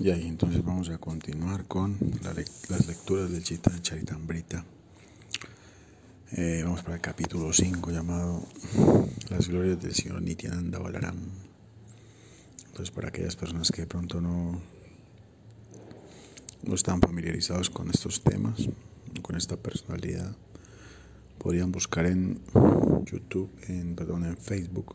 Y 0.00 0.10
ahí 0.10 0.28
entonces 0.28 0.64
vamos 0.64 0.90
a 0.90 0.98
continuar 0.98 1.64
con 1.64 1.98
las 2.22 2.86
lecturas 2.86 3.32
del 3.32 3.42
Chitan 3.42 3.82
Charitambrita. 3.82 4.64
Eh, 6.30 6.60
vamos 6.62 6.82
para 6.82 6.94
el 6.94 7.00
capítulo 7.00 7.52
5 7.52 7.90
llamado 7.90 8.40
Las 9.28 9.48
glorias 9.48 9.82
del 9.82 9.92
Señor 9.92 10.22
Nityananda 10.22 10.78
Balaram. 10.78 11.16
Entonces 12.66 12.92
para 12.92 13.08
aquellas 13.08 13.34
personas 13.34 13.72
que 13.72 13.80
de 13.82 13.86
pronto 13.88 14.20
no, 14.20 14.60
no 16.62 16.74
están 16.76 17.00
familiarizados 17.00 17.68
con 17.68 17.90
estos 17.90 18.22
temas, 18.22 18.68
con 19.22 19.34
esta 19.34 19.56
personalidad, 19.56 20.32
podrían 21.38 21.72
buscar 21.72 22.06
en 22.06 22.40
YouTube, 23.04 23.50
en, 23.66 23.96
perdón, 23.96 24.26
en 24.26 24.36
Facebook, 24.36 24.94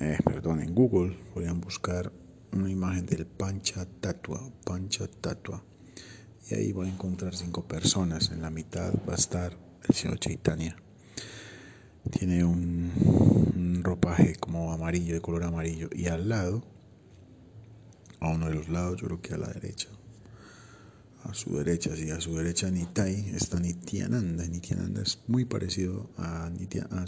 eh, 0.00 0.18
perdón, 0.24 0.62
en 0.62 0.74
Google, 0.74 1.16
podrían 1.32 1.60
buscar 1.60 2.10
una 2.52 2.70
imagen 2.70 3.06
del 3.06 3.26
Pancha 3.26 3.86
Tatua, 4.00 4.40
Pancha 4.64 5.06
Tatua. 5.06 5.62
Y 6.50 6.54
ahí 6.54 6.72
va 6.72 6.84
a 6.84 6.88
encontrar 6.88 7.34
cinco 7.34 7.66
personas. 7.66 8.30
En 8.30 8.42
la 8.42 8.50
mitad 8.50 8.92
va 9.08 9.14
a 9.14 9.16
estar 9.16 9.56
el 9.88 9.94
señor 9.94 10.18
Chaitanya. 10.18 10.76
Tiene 12.10 12.44
un, 12.44 13.80
ropaje 13.82 14.36
como 14.36 14.72
amarillo, 14.72 15.14
de 15.14 15.20
color 15.20 15.44
amarillo. 15.44 15.88
Y 15.92 16.06
al 16.06 16.28
lado, 16.28 16.64
a 18.20 18.28
uno 18.30 18.48
de 18.48 18.54
los 18.54 18.68
lados, 18.68 19.00
yo 19.00 19.06
creo 19.06 19.22
que 19.22 19.34
a 19.34 19.38
la 19.38 19.48
derecha, 19.48 19.88
a 21.24 21.34
su 21.34 21.56
derecha, 21.56 21.94
sí, 21.96 22.10
a 22.10 22.20
su 22.20 22.36
derecha 22.36 22.70
Nitai 22.70 23.30
está 23.34 23.60
Nityananda. 23.60 24.46
Nityananda 24.46 25.02
es 25.02 25.20
muy 25.28 25.44
parecido 25.44 26.10
a, 26.16 26.50
Nitya, 26.50 26.88
a 26.90 27.04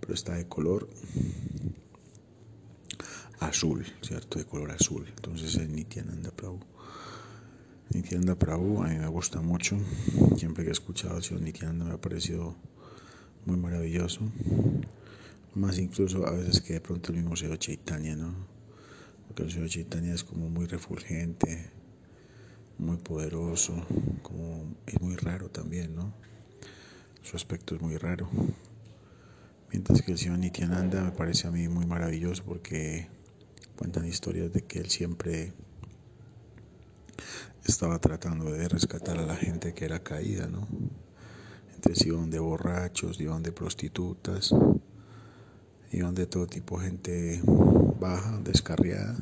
pero 0.00 0.14
está 0.14 0.34
de 0.34 0.46
color 0.46 0.88
azul, 3.40 3.84
¿cierto? 4.02 4.38
De 4.38 4.44
color 4.44 4.72
azul. 4.72 5.06
Entonces 5.08 5.56
es 5.56 5.68
Nityananda 5.68 6.30
Prabhu. 6.30 6.60
Nityananda 7.90 8.34
Prabhu 8.34 8.82
a 8.82 8.88
mí 8.88 8.98
me 8.98 9.08
gusta 9.08 9.40
mucho. 9.40 9.78
Siempre 10.36 10.64
que 10.64 10.70
he 10.70 10.72
escuchado 10.72 11.16
a 11.16 11.38
Nityananda 11.38 11.84
me 11.84 11.92
ha 11.92 12.00
parecido 12.00 12.56
muy 13.46 13.56
maravilloso. 13.56 14.20
Más 15.54 15.78
incluso 15.78 16.26
a 16.26 16.32
veces 16.32 16.60
que 16.60 16.74
de 16.74 16.80
pronto 16.80 17.12
el 17.12 17.18
mismo 17.18 17.36
Señor 17.36 17.58
Chaitanya, 17.58 18.16
¿no? 18.16 18.34
Porque 19.26 19.44
el 19.44 19.52
Señor 19.52 19.68
Chaitanya 19.68 20.14
es 20.14 20.24
como 20.24 20.48
muy 20.48 20.66
refulgente, 20.66 21.70
muy 22.78 22.96
poderoso, 22.96 23.86
como 24.22 24.74
es 24.86 25.00
muy 25.00 25.16
raro 25.16 25.50
también, 25.50 25.94
¿no? 25.94 26.12
Su 27.22 27.36
aspecto 27.36 27.76
es 27.76 27.80
muy 27.80 27.96
raro. 27.96 28.28
Mientras 29.70 30.02
que 30.02 30.12
el 30.12 30.18
Señor 30.18 30.38
Nityananda 30.38 31.02
me 31.02 31.12
parece 31.12 31.48
a 31.48 31.50
mí 31.50 31.68
muy 31.68 31.86
maravilloso 31.86 32.44
porque 32.44 33.08
Cuentan 33.76 34.06
historias 34.06 34.52
de 34.52 34.62
que 34.62 34.78
él 34.78 34.90
siempre 34.90 35.52
estaba 37.64 37.98
tratando 37.98 38.52
de 38.52 38.68
rescatar 38.68 39.18
a 39.18 39.26
la 39.26 39.36
gente 39.36 39.74
que 39.74 39.84
era 39.84 40.02
caída, 40.02 40.46
¿no? 40.46 40.66
Entonces 41.74 42.06
iban 42.06 42.30
de 42.30 42.38
borrachos, 42.38 43.20
iban 43.20 43.42
de 43.42 43.52
prostitutas, 43.52 44.54
iban 45.92 46.14
de 46.14 46.26
todo 46.26 46.46
tipo 46.46 46.78
de 46.78 46.86
gente 46.86 47.42
baja, 48.00 48.38
descarriada, 48.42 49.16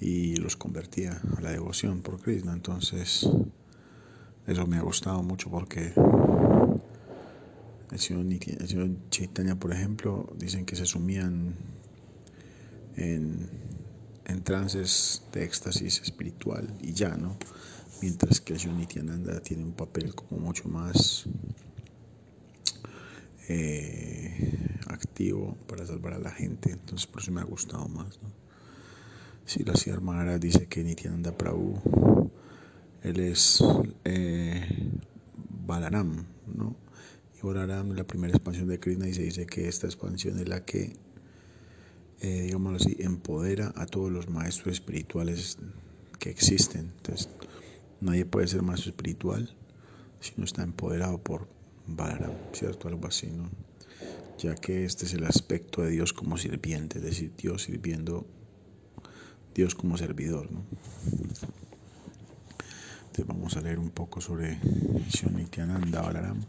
y 0.00 0.36
los 0.36 0.56
convertía 0.56 1.20
a 1.36 1.40
la 1.40 1.50
devoción 1.50 2.02
por 2.02 2.20
Krishna. 2.20 2.52
Entonces, 2.52 3.28
eso 4.46 4.66
me 4.66 4.76
ha 4.76 4.82
gustado 4.82 5.22
mucho 5.22 5.50
porque 5.50 5.92
el 7.90 7.98
señor, 7.98 8.26
el 8.26 8.68
señor 8.68 8.90
Chaitanya, 9.10 9.56
por 9.56 9.72
ejemplo, 9.72 10.32
dicen 10.36 10.64
que 10.64 10.76
se 10.76 10.86
sumían 10.86 11.54
en, 12.98 13.48
trances 14.44 15.22
de 15.32 15.44
éxtasis 15.44 16.00
espiritual 16.00 16.72
y 16.80 16.92
ya, 16.92 17.16
¿no? 17.16 17.36
Mientras 18.00 18.40
que 18.40 18.54
el 18.54 18.76
Nityananda 18.76 19.40
tiene 19.40 19.64
un 19.64 19.72
papel 19.72 20.14
como 20.14 20.40
mucho 20.40 20.68
más 20.68 21.24
eh, 23.48 24.78
activo 24.86 25.56
para 25.66 25.86
salvar 25.86 26.14
a 26.14 26.18
la 26.18 26.30
gente, 26.30 26.70
entonces 26.70 27.06
por 27.06 27.22
eso 27.22 27.32
me 27.32 27.40
ha 27.40 27.44
gustado 27.44 27.88
más, 27.88 28.20
¿no? 28.22 28.30
Si 29.44 29.64
la 29.64 29.74
Sierra 29.74 30.38
dice 30.38 30.66
que 30.66 30.84
Nityananda 30.84 31.36
Prabhu, 31.36 32.30
él 33.02 33.20
es 33.20 33.64
eh, 34.04 34.90
Balaram, 35.66 36.26
¿no? 36.54 36.76
Y 37.34 37.46
Balaram, 37.46 37.92
la 37.92 38.04
primera 38.04 38.34
expansión 38.34 38.68
de 38.68 38.78
Krishna, 38.78 39.08
y 39.08 39.14
se 39.14 39.22
dice 39.22 39.46
que 39.46 39.66
esta 39.66 39.86
expansión 39.86 40.38
es 40.38 40.48
la 40.48 40.64
que 40.66 40.96
eh, 42.20 42.42
digámoslo 42.42 42.78
así, 42.78 42.96
empodera 42.98 43.72
a 43.76 43.86
todos 43.86 44.10
los 44.10 44.28
maestros 44.28 44.74
espirituales 44.74 45.58
que 46.18 46.30
existen. 46.30 46.92
Entonces, 46.96 47.28
nadie 48.00 48.24
puede 48.24 48.48
ser 48.48 48.62
maestro 48.62 48.90
espiritual 48.90 49.54
si 50.20 50.32
no 50.36 50.44
está 50.44 50.62
empoderado 50.62 51.18
por 51.18 51.48
Balaram, 51.86 52.32
¿cierto? 52.52 52.88
Algo 52.88 53.06
así, 53.06 53.28
¿no? 53.28 53.48
Ya 54.38 54.54
que 54.54 54.84
este 54.84 55.06
es 55.06 55.14
el 55.14 55.24
aspecto 55.24 55.82
de 55.82 55.90
Dios 55.90 56.12
como 56.12 56.36
sirviente, 56.36 56.98
es 56.98 57.04
decir, 57.04 57.32
Dios 57.36 57.62
sirviendo, 57.62 58.26
Dios 59.54 59.74
como 59.74 59.96
servidor, 59.96 60.50
¿no? 60.52 60.62
Entonces 63.06 63.26
vamos 63.26 63.56
a 63.56 63.60
leer 63.62 63.78
un 63.78 63.90
poco 63.90 64.20
sobre 64.20 64.58
Shonityananda 65.08 66.02
Balaram, 66.02 66.40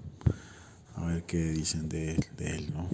a 0.95 1.05
ver 1.05 1.23
qué 1.23 1.51
dicen 1.51 1.89
de, 1.89 2.19
de 2.37 2.55
él, 2.57 2.73
¿no? 2.73 2.87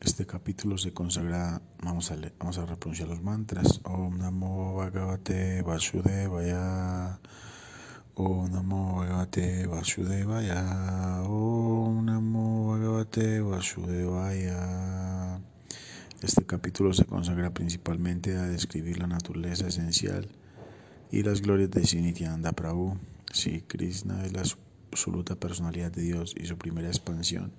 Este 0.00 0.24
capítulo 0.24 0.78
se 0.78 0.94
consagra, 0.94 1.60
vamos 1.82 2.10
a, 2.10 2.16
vamos 2.38 2.56
a 2.56 2.64
repronunciar 2.64 3.06
los 3.06 3.22
mantras. 3.22 3.82
Om 3.84 4.16
Namo 4.16 4.76
Bhagavate 4.76 5.60
Vasudevaya. 5.60 7.20
Om 8.14 8.50
Namo 8.50 8.96
Bhagavate 8.96 9.66
Vasudevaya. 9.66 11.22
Om 11.24 12.06
Namo 12.06 12.68
Bhagavate 12.68 13.42
Vasudevaya. 13.42 15.38
Este 16.22 16.46
capítulo 16.46 16.94
se 16.94 17.04
consagra 17.04 17.52
principalmente 17.52 18.38
a 18.38 18.46
describir 18.46 18.98
la 19.00 19.06
naturaleza 19.06 19.68
esencial 19.68 20.30
y 21.10 21.24
las 21.24 21.42
glorias 21.42 21.72
de 21.72 21.84
Sinityananda 21.84 22.52
Prabhu. 22.52 22.96
Si 23.34 23.60
Krishna 23.60 24.24
es 24.24 24.32
la 24.32 24.44
absoluta 24.90 25.36
personalidad 25.36 25.92
de 25.92 26.00
Dios 26.00 26.34
y 26.40 26.46
su 26.46 26.56
primera 26.56 26.88
expansión 26.88 27.52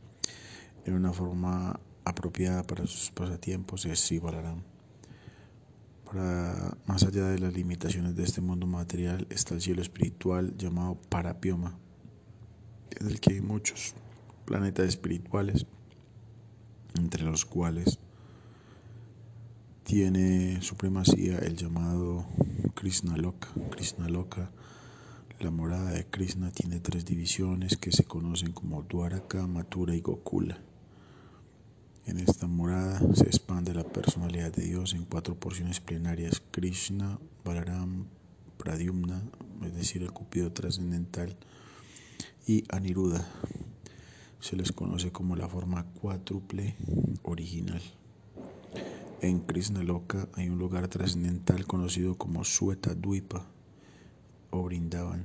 en 0.85 0.96
una 0.96 1.13
forma 1.13 1.80
apropiada 2.06 2.63
para 2.63 2.88
sus 2.88 3.12
pasatiempos 3.12 3.85
es 3.85 4.00
Sivalarán. 4.00 4.63
Para 6.06 6.78
más 6.88 7.03
allá 7.03 7.28
de 7.28 7.39
las 7.39 7.53
limitaciones 7.53 8.16
de 8.16 8.23
este 8.23 8.41
mundo 8.41 8.67
material 8.67 9.28
está 9.29 9.53
el 9.53 9.62
cielo 9.62 9.81
espiritual 9.81 10.57
llamado 10.57 10.97
Parapioma, 11.09 11.78
en 13.00 13.07
el 13.07 13.19
que 13.19 13.34
hay 13.34 13.41
muchos 13.41 13.94
planetas 14.45 14.88
espirituales, 14.88 15.66
entre 16.95 17.23
los 17.23 17.45
cuales 17.45 18.00
tiene 19.83 20.62
supremacía 20.62 21.38
el 21.39 21.56
llamado 21.56 22.25
Krishna 22.75 23.16
Loka. 23.16 23.47
Krishna 23.72 24.09
Loka, 24.09 24.51
la 25.39 25.51
morada 25.51 25.91
de 25.91 26.06
Krishna, 26.06 26.51
tiene 26.51 26.79
tres 26.79 27.06
divisiones 27.06 27.78
que 27.78 27.91
se 27.91 28.03
conocen 28.03 28.51
como 28.51 28.83
Dwaraka, 28.83 29.47
Mathura 29.47 29.95
y 29.95 30.01
Gokula. 30.01 30.62
En 32.06 32.19
esta 32.19 32.47
morada 32.47 33.00
se 33.13 33.25
expande 33.25 33.73
la 33.73 33.84
personalidad 33.84 34.51
de 34.51 34.63
Dios 34.63 34.94
en 34.94 35.06
cuatro 35.06 35.35
porciones 35.35 35.79
plenarias: 35.79 36.41
Krishna, 36.51 37.19
Balaram, 37.45 38.07
Pradyumna, 38.57 39.22
es 39.63 39.75
decir, 39.75 40.01
el 40.01 40.12
Cupido 40.12 40.51
trascendental, 40.51 41.38
y 42.47 42.63
Aniruddha. 42.69 43.25
Se 44.39 44.56
les 44.56 44.72
conoce 44.72 45.12
como 45.12 45.35
la 45.35 45.47
forma 45.47 45.85
cuádruple 46.01 46.75
original. 47.22 47.81
En 49.22 49.39
Krishna 49.41 49.83
Loka 49.83 50.28
hay 50.33 50.50
un 50.50 50.57
lugar 50.57 50.88
trascendental 50.88 51.68
conocido 51.68 52.18
como 52.18 52.44
Sueta 52.44 52.95
Dwipa 52.95 53.45
o 54.50 54.63
Brindavan. 54.63 55.24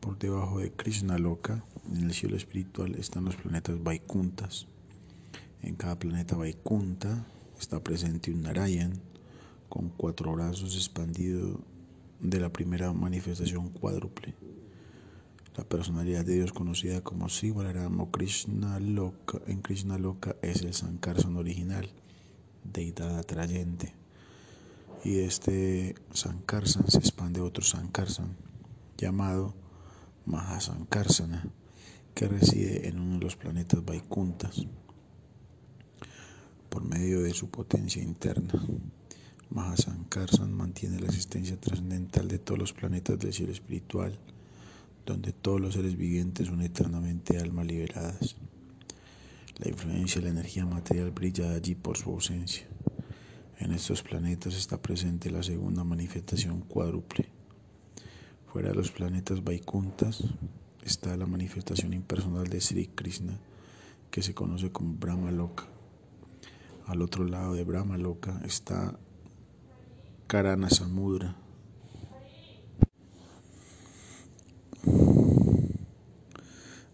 Por 0.00 0.18
debajo 0.18 0.58
de 0.58 0.72
Krishna 0.72 1.18
Loka, 1.18 1.64
en 1.92 2.04
el 2.04 2.14
cielo 2.14 2.36
espiritual, 2.36 2.94
están 2.94 3.24
los 3.24 3.36
planetas 3.36 3.82
Vaikuntas. 3.82 4.66
En 5.62 5.76
cada 5.76 5.98
planeta 5.98 6.36
Vaikunta 6.36 7.26
está 7.58 7.82
presente 7.82 8.30
un 8.30 8.42
Narayan 8.42 9.00
con 9.68 9.88
cuatro 9.88 10.32
brazos 10.32 10.76
expandidos 10.76 11.58
de 12.20 12.40
la 12.40 12.50
primera 12.50 12.92
manifestación 12.92 13.70
cuádruple. 13.70 14.34
La 15.56 15.64
personalidad 15.64 16.24
de 16.24 16.34
Dios 16.34 16.52
conocida 16.52 17.00
como 17.00 17.28
Sivaram 17.28 18.00
o 18.00 18.10
Krishna 18.10 18.80
Loka 18.80 19.40
en 19.46 19.62
Krishna 19.62 19.98
Loka 19.98 20.34
es 20.42 20.62
el 20.62 20.74
Sankarsan 20.74 21.36
original, 21.36 21.88
deidad 22.64 23.18
atrayente. 23.18 23.94
Y 25.04 25.20
este 25.20 25.94
Sankarsan 26.12 26.88
se 26.88 26.98
expande 26.98 27.40
otro 27.40 27.62
Sankarsan 27.62 28.36
llamado 28.96 29.54
Mahasankarsana, 30.26 31.46
que 32.14 32.28
reside 32.28 32.88
en 32.88 33.00
uno 33.00 33.18
de 33.18 33.24
los 33.24 33.36
planetas 33.36 33.84
Vaikuntas. 33.84 34.66
Por 36.68 36.84
medio 36.84 37.22
de 37.22 37.34
su 37.34 37.50
potencia 37.50 38.02
interna. 38.02 38.52
Mahasankarsan 39.50 40.52
mantiene 40.52 41.00
la 41.00 41.06
existencia 41.06 41.60
trascendental 41.60 42.28
de 42.28 42.38
todos 42.38 42.58
los 42.58 42.72
planetas 42.72 43.18
del 43.18 43.32
cielo 43.32 43.52
espiritual, 43.52 44.18
donde 45.04 45.32
todos 45.32 45.60
los 45.60 45.74
seres 45.74 45.96
vivientes 45.96 46.48
son 46.48 46.62
eternamente 46.62 47.38
almas 47.38 47.66
liberadas. 47.66 48.36
La 49.58 49.68
influencia 49.68 50.20
de 50.20 50.26
la 50.26 50.40
energía 50.40 50.66
material 50.66 51.10
brilla 51.10 51.52
allí 51.52 51.74
por 51.74 51.96
su 51.96 52.10
ausencia. 52.10 52.66
En 53.58 53.72
estos 53.72 54.02
planetas 54.02 54.54
está 54.54 54.80
presente 54.80 55.30
la 55.30 55.42
segunda 55.42 55.84
manifestación 55.84 56.60
cuádruple. 56.60 57.28
Fuera 58.52 58.70
de 58.70 58.74
los 58.74 58.90
planetas 58.90 59.44
Vaikuntas 59.44 60.24
está 60.84 61.16
la 61.16 61.26
manifestación 61.26 61.92
impersonal 61.92 62.48
de 62.48 62.60
Sri 62.60 62.86
Krishna, 62.86 63.38
que 64.10 64.22
se 64.22 64.34
conoce 64.34 64.70
como 64.70 64.94
Brahma 64.94 65.30
Loka. 65.30 65.64
Al 66.86 67.02
otro 67.02 67.24
lado 67.24 67.54
de 67.54 67.64
Brahma 67.64 67.96
Loka 67.98 68.40
está 68.44 68.98
Karana 70.26 70.70
Samudra. 70.70 71.36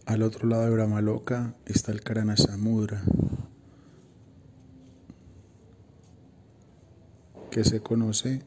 Al 0.07 0.23
otro 0.23 0.49
lado 0.49 0.65
de 0.65 0.71
Brahma 0.71 1.01
Loka 1.01 1.55
está 1.67 1.93
el 1.93 2.03
Karana 2.03 2.37
Samudra. 2.37 3.03
que 7.51 7.65
se 7.65 7.81
conoce 7.81 8.43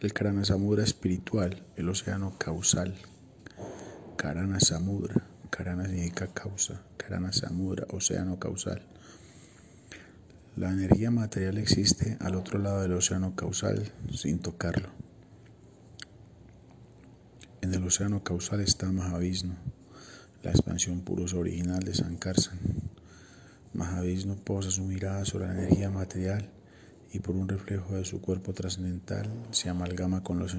el 0.00 0.12
Karana 0.12 0.44
Samudra 0.44 0.84
espiritual, 0.84 1.66
el 1.74 1.88
océano 1.88 2.32
causal. 2.38 2.94
Karana 4.26 4.58
Samudra, 4.58 5.22
Karana 5.50 5.86
significa 5.86 6.26
causa, 6.26 6.82
Karana 6.96 7.32
Samudra, 7.32 7.86
océano 7.90 8.40
causal. 8.40 8.82
La 10.56 10.72
energía 10.72 11.12
material 11.12 11.58
existe 11.58 12.16
al 12.18 12.34
otro 12.34 12.58
lado 12.58 12.82
del 12.82 12.94
océano 12.94 13.36
causal 13.36 13.92
sin 14.12 14.40
tocarlo. 14.40 14.88
En 17.60 17.72
el 17.72 17.84
océano 17.84 18.24
causal 18.24 18.62
está 18.62 18.90
Mahavishnu, 18.90 19.54
la 20.42 20.50
expansión 20.50 21.02
purosa 21.02 21.36
original 21.36 21.84
de 21.84 21.94
Sankarsan. 21.94 22.58
Mahavishnu 23.74 24.38
posa 24.38 24.72
su 24.72 24.82
mirada 24.82 25.24
sobre 25.24 25.46
la 25.46 25.54
energía 25.54 25.88
material 25.88 26.50
y 27.12 27.20
por 27.20 27.36
un 27.36 27.48
reflejo 27.48 27.94
de 27.94 28.04
su 28.04 28.20
cuerpo 28.20 28.52
trascendental 28.54 29.30
se 29.52 29.68
amalgama 29.68 30.24
con 30.24 30.40
los 30.40 30.56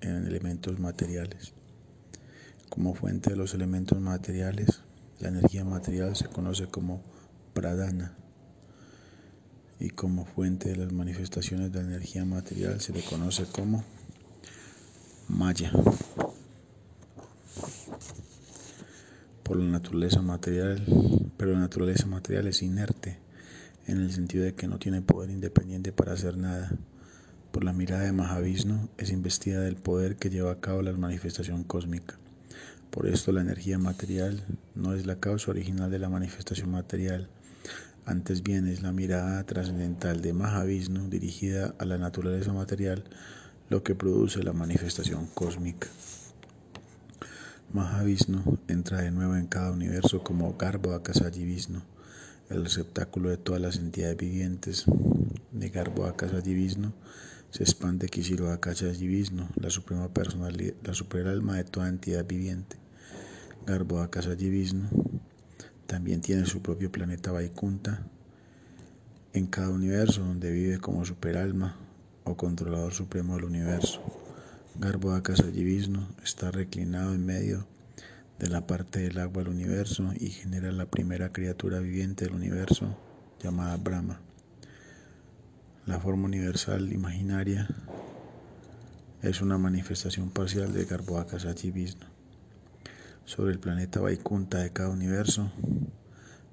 elementos 0.00 0.80
materiales. 0.80 1.54
Como 2.74 2.92
fuente 2.92 3.30
de 3.30 3.36
los 3.36 3.54
elementos 3.54 4.00
materiales, 4.00 4.80
la 5.20 5.28
energía 5.28 5.64
material 5.64 6.16
se 6.16 6.26
conoce 6.26 6.66
como 6.66 7.04
pradana 7.52 8.16
y 9.78 9.90
como 9.90 10.24
fuente 10.24 10.70
de 10.70 10.76
las 10.78 10.92
manifestaciones 10.92 11.70
de 11.70 11.80
la 11.80 11.86
energía 11.86 12.24
material 12.24 12.80
se 12.80 12.92
le 12.92 13.00
conoce 13.02 13.44
como 13.44 13.84
maya. 15.28 15.70
Por 19.44 19.56
la 19.56 19.66
naturaleza 19.66 20.20
material, 20.20 20.84
pero 21.36 21.52
la 21.52 21.60
naturaleza 21.60 22.06
material 22.06 22.48
es 22.48 22.60
inerte 22.60 23.20
en 23.86 24.00
el 24.00 24.12
sentido 24.12 24.42
de 24.42 24.56
que 24.56 24.66
no 24.66 24.80
tiene 24.80 25.00
poder 25.00 25.30
independiente 25.30 25.92
para 25.92 26.14
hacer 26.14 26.36
nada. 26.36 26.76
Por 27.52 27.62
la 27.62 27.72
mirada 27.72 28.02
de 28.02 28.10
Mahavishnu 28.10 28.88
es 28.98 29.12
investida 29.12 29.60
del 29.60 29.76
poder 29.76 30.16
que 30.16 30.28
lleva 30.28 30.50
a 30.50 30.60
cabo 30.60 30.82
la 30.82 30.92
manifestación 30.92 31.62
cósmica. 31.62 32.18
Por 32.94 33.08
esto 33.08 33.32
la 33.32 33.40
energía 33.40 33.76
material 33.76 34.44
no 34.76 34.94
es 34.94 35.04
la 35.04 35.18
causa 35.18 35.50
original 35.50 35.90
de 35.90 35.98
la 35.98 36.08
manifestación 36.08 36.70
material, 36.70 37.28
antes 38.06 38.44
bien 38.44 38.68
es 38.68 38.82
la 38.82 38.92
mirada 38.92 39.42
trascendental 39.42 40.22
de 40.22 40.32
Mahavishnu 40.32 41.10
dirigida 41.10 41.74
a 41.80 41.86
la 41.86 41.98
naturaleza 41.98 42.52
material 42.52 43.02
lo 43.68 43.82
que 43.82 43.96
produce 43.96 44.44
la 44.44 44.52
manifestación 44.52 45.26
cósmica. 45.34 45.88
Mahavishnu 47.72 48.60
entra 48.68 49.00
de 49.00 49.10
nuevo 49.10 49.34
en 49.34 49.48
cada 49.48 49.72
universo 49.72 50.22
como 50.22 50.56
Garbha 50.56 50.94
Akasayi 50.94 51.44
Vishnu 51.44 51.82
el 52.50 52.62
receptáculo 52.62 53.30
de 53.30 53.36
todas 53.36 53.60
las 53.60 53.76
entidades 53.76 54.16
vivientes 54.16 54.84
de 55.50 55.68
Garbo 55.70 56.04
Akasa 56.06 56.40
Divisno, 56.40 56.92
se 57.50 57.62
expande 57.62 58.08
Kisiro 58.08 58.50
Akasa 58.50 58.86
Divisno, 58.86 59.48
la 59.56 59.70
suprema 59.70 60.08
personalidad, 60.12 60.74
la 60.82 60.94
super 60.94 61.26
alma 61.26 61.56
de 61.56 61.64
toda 61.64 61.88
entidad 61.88 62.26
viviente. 62.26 62.83
Garbo 63.66 64.00
Akasa 64.00 64.34
Divisno 64.34 64.90
también 65.86 66.20
tiene 66.20 66.44
su 66.44 66.60
propio 66.60 66.92
planeta 66.92 67.32
Vaikunta 67.32 68.02
en 69.32 69.46
cada 69.46 69.70
universo 69.70 70.20
donde 70.20 70.52
vive 70.52 70.78
como 70.80 71.06
superalma 71.06 71.74
o 72.24 72.36
controlador 72.36 72.92
supremo 72.92 73.36
del 73.36 73.46
universo. 73.46 74.02
Garbo 74.74 75.12
Akasa 75.12 75.46
Divisno 75.46 76.06
está 76.22 76.50
reclinado 76.50 77.14
en 77.14 77.24
medio 77.24 77.66
de 78.38 78.48
la 78.48 78.66
parte 78.66 79.00
del 79.00 79.18
agua 79.18 79.42
del 79.42 79.54
universo 79.54 80.12
y 80.20 80.28
genera 80.28 80.70
la 80.70 80.84
primera 80.84 81.32
criatura 81.32 81.78
viviente 81.78 82.26
del 82.26 82.34
universo 82.34 82.98
llamada 83.42 83.78
Brahma. 83.78 84.20
La 85.86 86.00
forma 86.00 86.26
universal 86.26 86.92
imaginaria 86.92 87.66
es 89.22 89.40
una 89.40 89.56
manifestación 89.56 90.28
parcial 90.28 90.74
de 90.74 90.84
Garbhoakasati 90.84 91.70
Vishnu. 91.70 92.13
Sobre 93.26 93.52
el 93.52 93.58
planeta 93.58 94.00
Vaikunta 94.00 94.58
de 94.58 94.70
cada 94.70 94.90
universo 94.90 95.50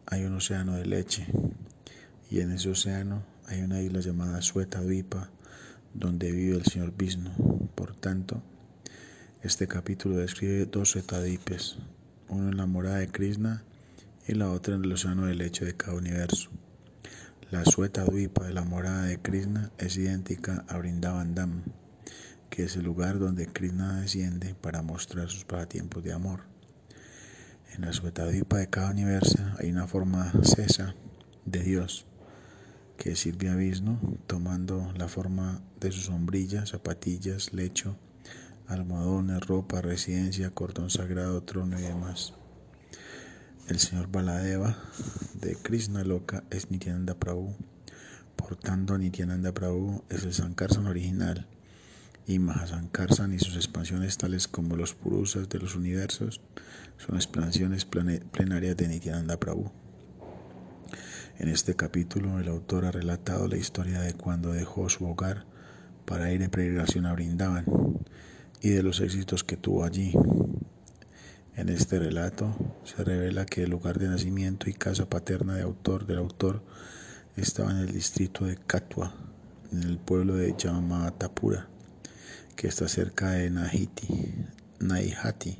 hay 0.06 0.24
un 0.24 0.36
océano 0.36 0.78
de 0.78 0.86
leche 0.86 1.28
y 2.30 2.40
en 2.40 2.52
ese 2.52 2.70
océano 2.70 3.26
hay 3.48 3.62
una 3.62 3.82
isla 3.82 4.00
llamada 4.00 4.42
Sueta 4.42 4.80
Dvipa 4.80 5.30
donde 5.94 6.32
vive 6.32 6.56
el 6.56 6.64
señor 6.64 6.94
Vishnu. 6.96 7.70
Por 7.76 7.94
tanto, 7.98 8.42
este 9.44 9.68
capítulo 9.68 10.16
describe 10.16 10.66
dos 10.66 10.96
etadipes, 10.96 11.78
uno 12.30 12.50
en 12.50 12.58
la 12.58 12.68
morada 12.68 13.00
de 13.00 13.10
Krishna 13.10 13.64
y 14.26 14.34
la 14.36 14.50
otra 14.50 14.76
en 14.76 14.86
el 14.86 14.94
océano 14.94 15.26
del 15.26 15.40
lecho 15.40 15.66
de 15.66 15.76
cada 15.76 15.98
universo. 15.98 16.52
La 17.52 17.66
sueta 17.66 18.06
duipa 18.06 18.46
de 18.46 18.54
la 18.54 18.64
morada 18.64 19.04
de 19.04 19.20
Krishna 19.20 19.72
es 19.78 19.98
idéntica 19.98 20.64
a 20.70 20.78
Vrindavandam, 20.78 21.64
que 22.50 22.64
es 22.64 22.78
el 22.78 22.84
lugar 22.84 23.20
donde 23.20 23.48
Krishna 23.48 24.00
desciende 24.00 24.56
para 24.56 24.82
mostrar 24.82 25.30
sus 25.30 25.44
pasatiempos 25.44 26.02
de 26.02 26.14
amor. 26.14 26.51
En 27.74 27.82
la 27.86 27.94
sueta 27.94 28.26
duipa 28.26 28.58
de 28.58 28.70
cada 28.70 28.92
universo 28.92 29.40
hay 29.58 29.72
una 29.72 29.88
forma 29.88 30.30
cesa 30.44 30.94
de 31.46 31.64
Dios 31.64 32.06
que 32.98 33.16
sirve 33.16 33.48
a 33.48 33.56
Vishnu 33.56 34.18
tomando 34.28 34.92
la 34.98 35.08
forma 35.08 35.62
de 35.80 35.94
su 35.94 36.02
sombrilla, 36.02 36.66
zapatillas, 36.66 37.54
lecho, 37.54 37.96
almohadones, 38.68 39.48
ropa, 39.48 39.80
residencia, 39.80 40.52
cordón 40.52 40.90
sagrado, 40.90 41.44
trono 41.44 41.80
y 41.80 41.84
demás. 41.84 42.34
El 43.70 43.80
señor 43.80 44.12
Baladeva 44.12 44.78
de 45.36 45.56
Krishna 45.56 46.04
Loka 46.04 46.44
es 46.50 46.72
Nityananda 46.72 47.16
Prabhu. 47.16 47.56
Por 48.36 48.58
tanto, 48.58 48.98
Nityananda 48.98 49.54
Prabhu 49.54 50.04
es 50.10 50.24
el 50.24 50.34
Sankarsan 50.34 50.88
original 50.88 51.48
y 52.28 52.40
Mahasankarsan 52.40 53.34
y 53.34 53.40
sus 53.40 53.56
expansiones 53.56 54.18
tales 54.18 54.48
como 54.48 54.76
los 54.76 54.94
Purusas 54.94 55.50
de 55.50 55.60
los 55.60 55.76
universos 55.76 56.42
son 56.98 57.16
expansiones 57.16 57.86
plenarias 57.86 58.78
de 58.78 58.88
Nityananda 58.88 59.40
Prabhu. 59.40 59.72
En 61.40 61.50
este 61.50 61.76
capítulo 61.76 62.40
el 62.40 62.48
autor 62.48 62.86
ha 62.86 62.92
relatado 62.92 63.48
la 63.48 63.58
historia 63.58 64.00
de 64.00 64.14
cuando 64.14 64.54
dejó 64.54 64.90
su 64.90 65.06
hogar 65.06 65.46
para 66.06 66.32
ir 66.32 66.40
de 66.40 66.50
peregrinación 66.50 67.06
a 67.06 67.14
Brindavan 67.14 67.66
y 68.62 68.70
de 68.70 68.84
los 68.84 69.00
éxitos 69.00 69.44
que 69.44 69.58
tuvo 69.58 69.84
allí. 69.84 70.14
En 71.56 71.70
este 71.70 72.00
relato 72.00 72.56
se 72.84 73.04
revela 73.04 73.46
que 73.46 73.64
el 73.64 73.72
lugar 73.72 73.98
de 73.98 74.08
nacimiento 74.08 74.70
y 74.70 74.74
casa 74.74 75.10
paterna 75.10 75.56
de 75.56 75.64
autor, 75.64 76.06
del 76.06 76.20
autor 76.20 76.64
estaba 77.36 77.72
en 77.72 77.78
el 77.78 77.92
distrito 77.92 78.46
de 78.46 78.58
Katwa, 78.58 79.14
en 79.72 79.84
el 79.84 79.98
pueblo 79.98 80.36
de 80.36 80.54
Yamatapura, 80.58 81.68
que 82.56 82.68
está 82.68 82.88
cerca 82.88 83.32
de 83.32 83.50
Nahiti, 83.50 84.34
Naihati. 84.80 85.58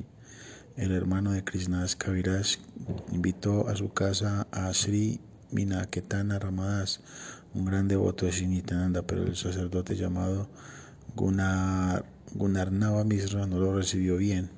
El 0.76 0.92
hermano 0.92 1.32
de 1.32 1.44
Krishnas 1.44 1.96
Kaviraj 1.96 2.58
invitó 3.12 3.68
a 3.68 3.76
su 3.76 3.92
casa 3.92 4.46
a 4.50 4.72
Sri 4.72 5.20
Minaketana 5.50 6.38
Ramadas, 6.38 7.00
un 7.54 7.64
gran 7.64 7.88
devoto 7.88 8.26
de 8.26 8.32
Sinitananda, 8.32 9.02
pero 9.02 9.22
el 9.22 9.36
sacerdote 9.36 9.96
llamado 9.96 10.48
Gunar 11.14 12.04
Gunarnava 12.34 13.04
Misra 13.04 13.46
no 13.46 13.58
lo 13.58 13.76
recibió 13.76 14.16
bien, 14.16 14.50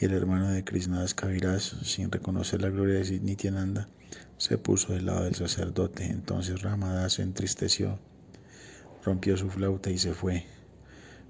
y 0.00 0.04
el 0.04 0.12
hermano 0.12 0.50
de 0.50 0.64
Krishnadas 0.64 1.14
Kaviraj, 1.14 1.60
sin 1.60 2.10
reconocer 2.10 2.60
la 2.60 2.70
gloria 2.70 3.00
de 3.00 3.20
Nityananda, 3.20 3.88
se 4.36 4.58
puso 4.58 4.92
del 4.92 5.06
lado 5.06 5.24
del 5.24 5.34
sacerdote. 5.34 6.04
Entonces 6.04 6.62
Ramadas 6.62 7.14
se 7.14 7.22
entristeció, 7.22 7.98
rompió 9.04 9.36
su 9.36 9.48
flauta 9.50 9.90
y 9.90 9.98
se 9.98 10.12
fue. 10.12 10.55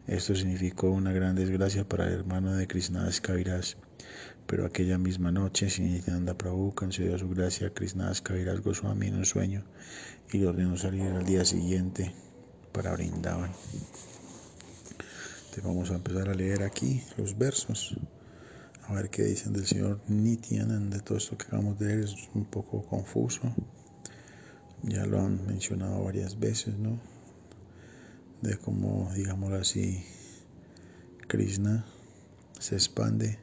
Esto 0.07 0.37
significó 0.37 0.91
una 0.91 1.13
gran 1.13 1.35
desgracia 1.35 1.89
para 1.89 2.07
el 2.07 2.13
hermano 2.13 2.55
de 2.55 2.69
Krishnadas 2.69 3.21
Kaviraj. 3.21 3.75
Pero 4.47 4.65
aquella 4.65 4.99
misma 4.99 5.33
noche, 5.33 5.67
Nityananda 5.81 6.39
Prabhu 6.39 6.73
concedió 6.77 7.19
su 7.19 7.29
gracia 7.29 7.67
a 7.67 7.71
Krishnadas 7.71 8.23
Kaviraj 8.23 8.61
Goswami 8.61 9.09
en 9.09 9.17
un 9.17 9.25
sueño 9.25 9.65
y 10.33 10.39
le 10.39 10.47
ordenó 10.47 10.77
salir 10.77 11.03
al 11.11 11.25
día 11.25 11.45
siguiente 11.45 12.13
para 12.71 12.93
brindaban. 12.93 13.51
Entonces 15.47 15.65
vamos 15.65 15.91
a 15.91 15.97
empezar 15.97 16.29
a 16.29 16.35
leer 16.35 16.63
aquí 16.63 17.03
los 17.17 17.37
versos. 17.37 17.97
A 18.87 18.95
ver 18.95 19.11
qué 19.11 19.25
dicen 19.25 19.55
del 19.55 19.67
señor 19.67 20.01
Nityananda. 20.07 21.01
Todo 21.01 21.19
esto 21.19 21.37
que 21.37 21.47
acabamos 21.47 21.81
de 21.81 21.87
leer 21.87 22.01
es 22.05 22.15
un 22.33 22.45
poco 22.45 22.87
confuso. 22.87 23.43
Ya 24.85 25.05
lo 25.05 25.21
han 25.21 25.45
mencionado 25.49 26.05
varias 26.05 26.39
veces, 26.39 26.79
¿no? 26.79 27.16
De 28.47 28.57
cómo, 28.57 29.11
digámoslo 29.13 29.57
así, 29.57 30.05
Krishna 31.27 31.85
se 32.61 32.77
expande 32.77 33.41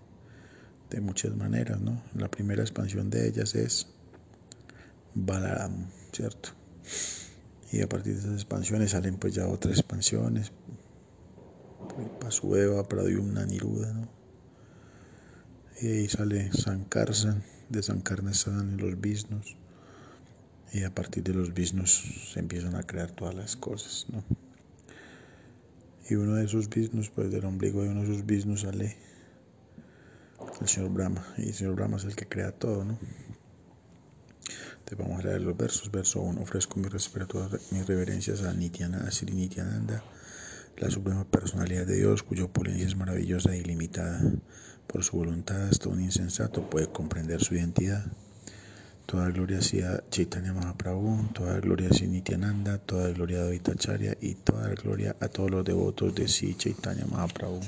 de 0.90 1.02
muchas 1.02 1.36
maneras, 1.36 1.82
¿no? 1.82 2.02
La 2.16 2.32
primera 2.32 2.62
expansión 2.62 3.10
de 3.10 3.28
ellas 3.28 3.54
es 3.54 3.88
Balaram, 5.14 5.88
¿cierto? 6.14 6.52
Y 7.70 7.82
a 7.82 7.90
partir 7.90 8.14
de 8.14 8.20
esas 8.20 8.36
expansiones 8.36 8.92
salen 8.92 9.18
pues 9.18 9.36
ya 9.36 9.46
otras 9.46 9.78
expansiones, 9.78 10.54
Pasueva, 12.22 12.88
Pradyumna, 12.88 13.46
Niruda, 13.46 13.92
¿no? 13.92 14.08
Y 15.82 15.88
ahí 15.88 16.08
sale 16.08 16.50
Sankarsan, 16.54 17.44
de 17.68 17.84
Sankarnasan 17.84 18.76
y 18.76 18.82
los 18.82 19.02
Visnus. 19.02 19.58
Y 20.72 20.86
a 20.86 20.96
partir 20.96 21.24
de 21.24 21.34
los 21.34 21.54
Visnus 21.54 22.32
se 22.32 22.40
empiezan 22.40 22.76
a 22.76 22.84
crear 22.84 23.12
todas 23.12 23.36
las 23.36 23.58
cosas, 23.58 24.06
¿no? 24.10 24.24
Y 26.10 26.16
uno 26.16 26.36
de 26.36 26.46
esos 26.46 26.70
Visnus, 26.70 27.10
pues 27.10 27.32
del 27.32 27.46
ombligo 27.46 27.82
de 27.82 27.90
uno 27.90 28.02
de 28.02 28.12
esos 28.12 28.26
Visnus 28.26 28.62
sale 28.62 28.98
el 30.60 30.68
señor 30.68 30.92
Brahma. 30.92 31.26
Y 31.38 31.48
el 31.50 31.54
señor 31.54 31.76
Brahma 31.76 31.98
es 31.98 32.04
el 32.04 32.16
que 32.16 32.28
crea 32.28 32.52
todo, 32.52 32.84
¿no? 32.84 33.00
Entonces 34.80 34.98
vamos 34.98 35.24
a 35.24 35.28
leer 35.28 35.42
los 35.42 35.56
versos. 35.56 35.92
Verso 35.92 36.22
1. 36.22 36.42
Ofrezco 36.42 36.80
mis, 36.80 37.12
mis 37.72 37.88
reverencias 37.88 38.44
a 38.44 38.54
Nityananda, 38.54 39.12
Sri 39.12 39.34
Nityananda, 39.34 40.04
la 40.78 40.90
suprema 40.90 41.24
personalidad 41.26 41.86
de 41.86 41.96
Dios, 41.96 42.24
cuya 42.24 42.44
opulencia 42.44 42.86
es 42.86 42.96
maravillosa 42.96 43.54
e 43.54 43.60
ilimitada. 43.60 44.22
Por 44.88 45.04
su 45.04 45.18
voluntad, 45.18 45.70
hasta 45.70 45.88
un 45.88 46.02
insensato 46.02 46.70
puede 46.70 46.88
comprender 46.88 47.42
su 47.42 47.56
identidad. 47.56 48.06
Toda 49.06 49.30
gloria 49.30 49.62
sea 49.62 50.02
Chaitanya 50.10 50.54
Mahaprabhu, 50.54 51.34
toda 51.34 51.60
gloria 51.60 51.92
sea 51.92 52.08
Nityananda, 52.08 52.78
toda 52.78 53.12
gloria 53.12 53.40
a 53.40 53.44
Davitacharya 53.44 54.18
y 54.22 54.36
toda 54.36 54.70
gloria 54.76 55.16
a 55.20 55.28
todos 55.28 55.52
los 55.52 55.66
devotos 55.66 56.16
de 56.16 56.28
Sri 56.28 56.56
Chaitanya 56.56 57.06
Mahaprabhu. 57.06 57.60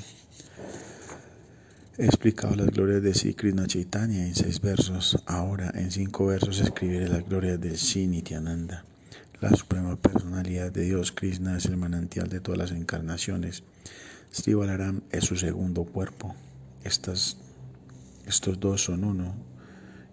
He 1.97 2.05
explicado 2.05 2.55
las 2.55 2.67
glorias 2.67 3.03
de 3.03 3.13
Sri 3.13 3.33
Krishna 3.33 3.67
Chaitanya 3.67 4.25
en 4.25 4.35
seis 4.35 4.59
versos. 4.59 5.21
Ahora, 5.25 5.71
en 5.75 5.91
cinco 5.91 6.25
versos, 6.25 6.59
escribiré 6.59 7.07
las 7.07 7.27
glorias 7.27 7.59
de 7.59 7.77
Sri 7.77 8.07
Nityananda. 8.07 8.83
La 9.41 9.49
suprema 9.51 9.95
personalidad 9.97 10.71
de 10.71 10.83
Dios, 10.83 11.11
Krishna, 11.11 11.57
es 11.57 11.65
el 11.65 11.77
manantial 11.77 12.29
de 12.29 12.39
todas 12.39 12.57
las 12.57 12.71
encarnaciones. 12.71 13.63
Sri 14.31 14.53
Balaram 14.53 15.01
es 15.11 15.25
su 15.25 15.35
segundo 15.35 15.83
cuerpo. 15.83 16.33
Estas, 16.83 17.37
estos 18.25 18.59
dos 18.59 18.83
son 18.83 19.03
uno 19.03 19.35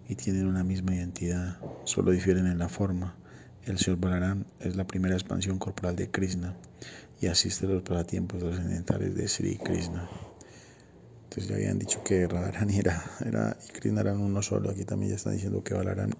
y 0.07 0.15
tienen 0.15 0.47
una 0.47 0.63
misma 0.63 0.95
identidad, 0.95 1.57
solo 1.85 2.11
difieren 2.11 2.47
en 2.47 2.59
la 2.59 2.69
forma. 2.69 3.15
El 3.65 3.77
Señor 3.77 3.99
Balaram 3.99 4.43
es 4.59 4.75
la 4.75 4.85
primera 4.85 5.15
expansión 5.15 5.57
corporal 5.57 5.95
de 5.95 6.11
Krishna 6.11 6.55
y 7.21 7.27
asiste 7.27 7.65
a 7.65 7.69
los 7.69 7.83
pasatiempos 7.83 8.39
trascendentales 8.39 9.15
de 9.15 9.27
Sri 9.27 9.57
Krishna. 9.57 10.09
Entonces 11.23 11.47
ya 11.47 11.55
habían 11.55 11.79
dicho 11.79 12.03
que 12.03 12.27
Radharani 12.27 12.77
era, 12.77 13.03
era 13.25 13.57
y 13.67 13.71
Krishna 13.71 14.01
eran 14.01 14.19
uno 14.19 14.41
solo. 14.41 14.69
Aquí 14.69 14.83
también 14.83 15.11
ya 15.11 15.15
están 15.15 15.33
diciendo 15.33 15.63
que 15.63 15.73
Balaram 15.73 16.11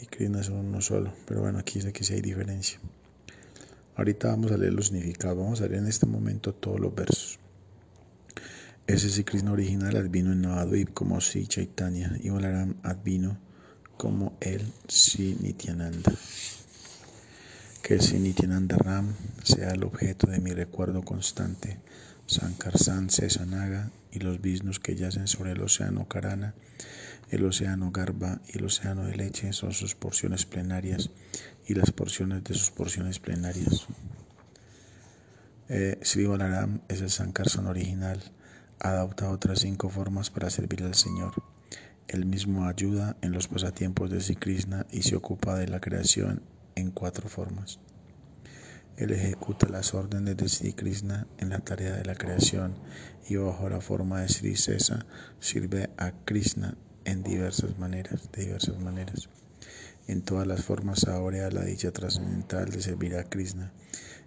y 0.00 0.06
Krishna 0.06 0.42
son 0.42 0.56
uno 0.56 0.80
solo. 0.80 1.12
Pero 1.26 1.42
bueno, 1.42 1.58
aquí 1.58 1.80
dice 1.80 1.92
que 1.92 2.02
sí 2.02 2.14
hay 2.14 2.22
diferencia. 2.22 2.80
Ahorita 3.94 4.28
vamos 4.28 4.52
a 4.52 4.56
leer 4.56 4.72
los 4.72 4.86
significados. 4.86 5.38
Vamos 5.38 5.60
a 5.60 5.68
leer 5.68 5.82
en 5.82 5.88
este 5.88 6.06
momento 6.06 6.54
todos 6.54 6.80
los 6.80 6.94
versos. 6.94 7.38
Ese 8.86 9.10
sí 9.10 9.24
Krishna 9.24 9.50
original 9.50 9.96
advino 9.96 10.30
en 10.30 10.42
Navadvip 10.42 10.94
como 10.94 11.20
Si 11.20 11.48
Chaitanya 11.48 12.16
y 12.22 12.30
Balaram 12.30 12.76
advino 12.84 13.36
como 13.96 14.36
el 14.40 14.62
Si 14.86 15.36
Nityananda. 15.40 16.12
Que 17.82 17.94
el 17.94 18.00
Si 18.00 18.20
Nityananda 18.20 18.76
Ram 18.78 19.12
sea 19.42 19.70
el 19.70 19.82
objeto 19.82 20.28
de 20.28 20.38
mi 20.38 20.52
recuerdo 20.52 21.02
constante 21.02 21.80
Sankarsan 22.26 23.10
Sesanaga 23.10 23.90
y 24.12 24.20
los 24.20 24.40
Visnus 24.40 24.78
que 24.78 24.94
yacen 24.94 25.26
sobre 25.26 25.52
el 25.52 25.62
océano 25.62 26.06
Karana, 26.06 26.54
el 27.30 27.44
océano 27.44 27.90
Garba 27.90 28.40
y 28.46 28.58
el 28.58 28.66
océano 28.66 29.04
de 29.04 29.16
leche 29.16 29.52
son 29.52 29.72
sus 29.72 29.96
porciones 29.96 30.46
plenarias 30.46 31.10
y 31.66 31.74
las 31.74 31.90
porciones 31.90 32.44
de 32.44 32.54
sus 32.54 32.70
porciones 32.70 33.18
plenarias. 33.18 33.88
Eh, 35.68 35.98
Balaram 36.28 36.82
es 36.88 37.00
el 37.00 37.10
Sankarsan 37.10 37.66
original, 37.66 38.22
adopta 38.80 39.30
otras 39.30 39.60
cinco 39.60 39.88
formas 39.88 40.30
para 40.30 40.50
servir 40.50 40.82
al 40.82 40.94
Señor. 40.94 41.34
Él 42.08 42.24
mismo 42.24 42.66
ayuda 42.66 43.16
en 43.20 43.32
los 43.32 43.48
pasatiempos 43.48 44.10
de 44.10 44.20
Sri 44.20 44.36
Krishna 44.36 44.86
y 44.90 45.02
se 45.02 45.16
ocupa 45.16 45.56
de 45.56 45.68
la 45.68 45.80
creación 45.80 46.42
en 46.74 46.90
cuatro 46.90 47.28
formas. 47.28 47.80
Él 48.96 49.10
ejecuta 49.10 49.68
las 49.68 49.92
órdenes 49.92 50.36
de 50.36 50.48
Sri 50.48 50.72
Krishna 50.72 51.26
en 51.38 51.50
la 51.50 51.58
tarea 51.58 51.92
de 51.96 52.04
la 52.04 52.14
creación 52.14 52.76
y 53.28 53.36
bajo 53.36 53.68
la 53.68 53.80
forma 53.80 54.20
de 54.20 54.28
Sri 54.28 54.56
Sesa 54.56 55.04
sirve 55.40 55.90
a 55.98 56.12
Krishna 56.24 56.76
en 57.04 57.22
diversas 57.22 57.78
maneras, 57.78 58.30
de 58.32 58.44
diversas 58.44 58.78
maneras. 58.78 59.28
En 60.06 60.22
todas 60.22 60.46
las 60.46 60.62
formas 60.62 61.00
saborea 61.00 61.50
la 61.50 61.64
dicha 61.64 61.90
trascendental 61.90 62.70
de 62.70 62.80
servir 62.80 63.16
a 63.16 63.24
Krishna. 63.24 63.72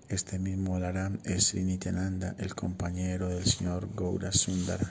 Este 0.10 0.40
mismo 0.40 0.76
Alaram 0.76 1.20
es 1.24 1.50
Sri 1.50 1.64
Nityananda, 1.64 2.34
el 2.40 2.56
compañero 2.56 3.30
del 3.30 3.46
señor 3.46 3.90
Gaura 3.96 4.32
Sundara. 4.32 4.90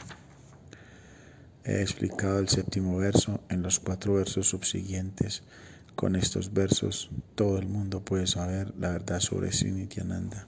He 1.65 1.83
explicado 1.83 2.39
el 2.39 2.49
séptimo 2.49 2.97
verso 2.99 3.41
en 3.49 3.63
los 3.63 3.81
cuatro 3.81 4.15
versos 4.15 4.49
subsiguientes. 4.49 5.43
Con 5.97 6.15
estos 6.15 6.55
versos 6.55 7.11
todo 7.35 7.59
el 7.59 7.67
mundo 7.67 8.05
puede 8.05 8.29
saber 8.29 8.73
la 8.79 8.93
verdad 8.93 9.19
sobre 9.19 9.51
Sinityananda. 9.51 10.47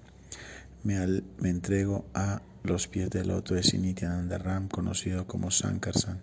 Me, 0.85 1.05
me 1.41 1.51
entrego 1.51 2.05
a 2.15 2.41
los 2.63 2.87
pies 2.87 3.11
del 3.11 3.27
loto 3.27 3.55
de 3.55 3.65
Sinityananda 3.65 4.39
Ram, 4.39 4.69
conocido 4.69 5.27
como 5.27 5.51
Sankarsan, 5.51 6.21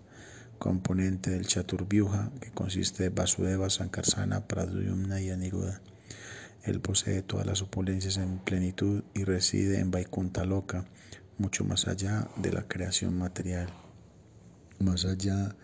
componente 0.58 1.32
del 1.32 1.46
Chaturvyuha, 1.46 2.30
que 2.40 2.50
consiste 2.52 3.02
de 3.02 3.08
Vasudeva, 3.10 3.68
Sankarsana, 3.68 4.46
Pradyumna 4.46 5.20
y 5.20 5.28
Aniruddha. 5.28 5.82
Él 6.68 6.80
posee 6.80 7.22
todas 7.22 7.46
las 7.46 7.62
opulencias 7.62 8.18
en 8.18 8.40
plenitud 8.40 9.02
y 9.14 9.24
reside 9.24 9.80
en 9.80 9.90
Vaikunta 9.90 10.44
Loka, 10.44 10.84
mucho 11.38 11.64
más 11.64 11.88
allá 11.88 12.28
de 12.36 12.52
la 12.52 12.68
creación 12.68 13.16
material, 13.16 13.70
más 14.78 15.06
allá 15.06 15.56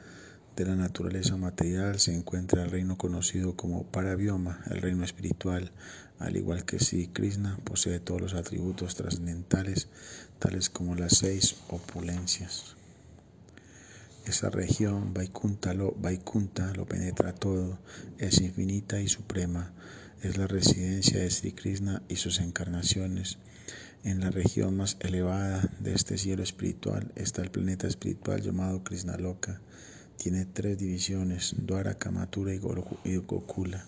de 0.56 0.64
la 0.64 0.76
naturaleza 0.76 1.36
material 1.36 2.00
se 2.00 2.14
encuentra 2.14 2.62
el 2.62 2.70
reino 2.70 2.96
conocido 2.96 3.54
como 3.54 3.84
Parabioma, 3.84 4.62
el 4.70 4.80
reino 4.80 5.04
espiritual, 5.04 5.72
al 6.18 6.38
igual 6.38 6.64
que 6.64 6.78
si 6.78 7.08
Krishna 7.08 7.58
posee 7.64 8.00
todos 8.00 8.22
los 8.22 8.32
atributos 8.32 8.94
trascendentales, 8.94 9.88
tales 10.38 10.70
como 10.70 10.94
las 10.94 11.18
seis 11.18 11.56
opulencias. 11.68 12.76
Esa 14.24 14.48
región, 14.48 15.12
Vaikunta 15.12 15.74
Vaikunta, 15.74 16.72
lo 16.72 16.86
penetra 16.86 17.34
todo, 17.34 17.78
es 18.16 18.40
infinita 18.40 19.02
y 19.02 19.08
suprema, 19.08 19.74
es 20.24 20.36
la 20.36 20.46
residencia 20.46 21.20
de 21.20 21.30
Sri 21.30 21.52
Krishna 21.52 22.02
y 22.08 22.16
sus 22.16 22.40
encarnaciones. 22.40 23.38
En 24.02 24.20
la 24.20 24.30
región 24.30 24.76
más 24.76 24.96
elevada 25.00 25.70
de 25.80 25.94
este 25.94 26.18
cielo 26.18 26.42
espiritual 26.42 27.12
está 27.14 27.42
el 27.42 27.50
planeta 27.50 27.86
espiritual 27.86 28.42
llamado 28.42 28.82
Krishna 28.82 29.16
Loka 29.16 29.60
tiene 30.16 30.46
tres 30.46 30.78
divisiones, 30.78 31.54
Dwaraka, 31.58 32.10
Mathura 32.10 32.54
y 32.54 33.16
Gokula. 33.18 33.84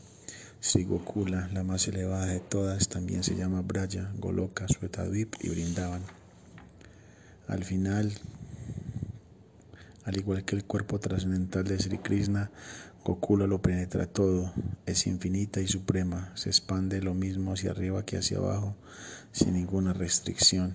Sri 0.61 0.85
Gokula, 0.85 1.49
la 1.53 1.65
más 1.65 1.89
elevada 1.89 2.27
de 2.27 2.41
todas, 2.41 2.89
también 2.89 3.23
se 3.23 3.37
llama 3.37 3.63
Braya, 3.63 4.11
Goloka, 4.19 4.69
Swetadvip 4.69 5.35
y 5.41 5.49
Brindavan. 5.49 6.03
Al 7.49 7.65
final, 7.65 8.13
al 10.05 10.17
igual 10.17 10.45
que 10.45 10.57
el 10.57 10.65
cuerpo 10.65 10.99
trascendental 10.99 11.65
de 11.65 11.79
Sri 11.79 11.99
Krishna, 11.99 12.51
Gokula 13.07 13.47
lo 13.47 13.63
penetra 13.63 14.07
todo, 14.07 14.53
es 14.85 15.07
infinita 15.07 15.61
y 15.61 15.69
suprema, 15.69 16.33
se 16.35 16.49
expande 16.49 17.01
lo 17.01 17.15
mismo 17.15 17.53
hacia 17.53 17.71
arriba 17.71 18.05
que 18.05 18.17
hacia 18.17 18.39
abajo, 18.39 18.75
sin 19.31 19.53
ninguna 19.53 19.93
restricción. 19.93 20.75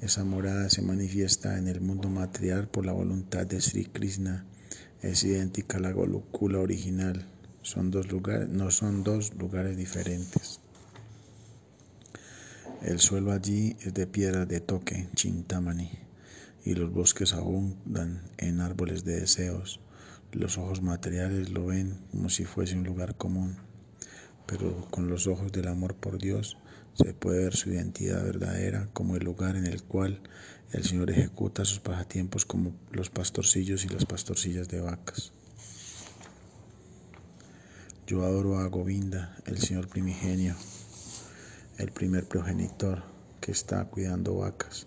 Esa 0.00 0.24
morada 0.24 0.70
se 0.70 0.80
manifiesta 0.80 1.58
en 1.58 1.68
el 1.68 1.82
mundo 1.82 2.08
material 2.08 2.68
por 2.68 2.86
la 2.86 2.92
voluntad 2.92 3.44
de 3.46 3.60
Sri 3.60 3.84
Krishna. 3.84 4.46
Es 5.02 5.24
idéntica 5.24 5.76
a 5.76 5.80
la 5.80 5.92
Golokula 5.92 6.58
original. 6.58 7.26
Son 7.60 7.90
dos 7.90 8.10
lugares, 8.10 8.48
no 8.48 8.70
son 8.70 9.04
dos 9.04 9.34
lugares 9.34 9.76
diferentes. 9.76 10.60
El 12.80 12.98
suelo 12.98 13.30
allí 13.32 13.76
es 13.80 13.92
de 13.92 14.06
piedra 14.06 14.46
de 14.46 14.60
toque, 14.60 15.06
chintamani, 15.14 15.90
y 16.64 16.74
los 16.76 16.90
bosques 16.90 17.34
abundan 17.34 18.22
en 18.38 18.62
árboles 18.62 19.04
de 19.04 19.20
deseos. 19.20 19.80
Los 20.32 20.58
ojos 20.58 20.82
materiales 20.82 21.50
lo 21.50 21.66
ven 21.66 21.98
como 22.10 22.28
si 22.28 22.44
fuese 22.44 22.76
un 22.76 22.84
lugar 22.84 23.16
común, 23.16 23.56
pero 24.46 24.86
con 24.90 25.08
los 25.08 25.26
ojos 25.26 25.52
del 25.52 25.68
amor 25.68 25.94
por 25.94 26.18
Dios 26.18 26.58
se 26.94 27.14
puede 27.14 27.44
ver 27.44 27.54
su 27.54 27.70
identidad 27.70 28.22
verdadera 28.24 28.88
como 28.92 29.16
el 29.16 29.24
lugar 29.24 29.56
en 29.56 29.66
el 29.66 29.82
cual 29.82 30.20
el 30.72 30.84
Señor 30.84 31.10
ejecuta 31.10 31.64
sus 31.64 31.80
pasatiempos 31.80 32.44
como 32.44 32.74
los 32.90 33.08
pastorcillos 33.08 33.84
y 33.84 33.88
las 33.88 34.04
pastorcillas 34.04 34.68
de 34.68 34.80
vacas. 34.80 35.32
Yo 38.06 38.24
adoro 38.24 38.58
a 38.58 38.66
Govinda, 38.66 39.36
el 39.46 39.58
Señor 39.58 39.88
primigenio, 39.88 40.54
el 41.78 41.92
primer 41.92 42.26
progenitor 42.26 43.02
que 43.40 43.52
está 43.52 43.84
cuidando 43.84 44.36
vacas, 44.36 44.86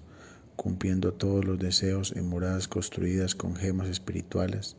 cumpliendo 0.55 1.13
todos 1.13 1.46
los 1.46 1.60
deseos 1.60 2.13
en 2.15 2.27
moradas 2.27 2.67
construidas 2.67 3.36
con 3.36 3.55
gemas 3.55 3.88
espirituales 3.88 4.75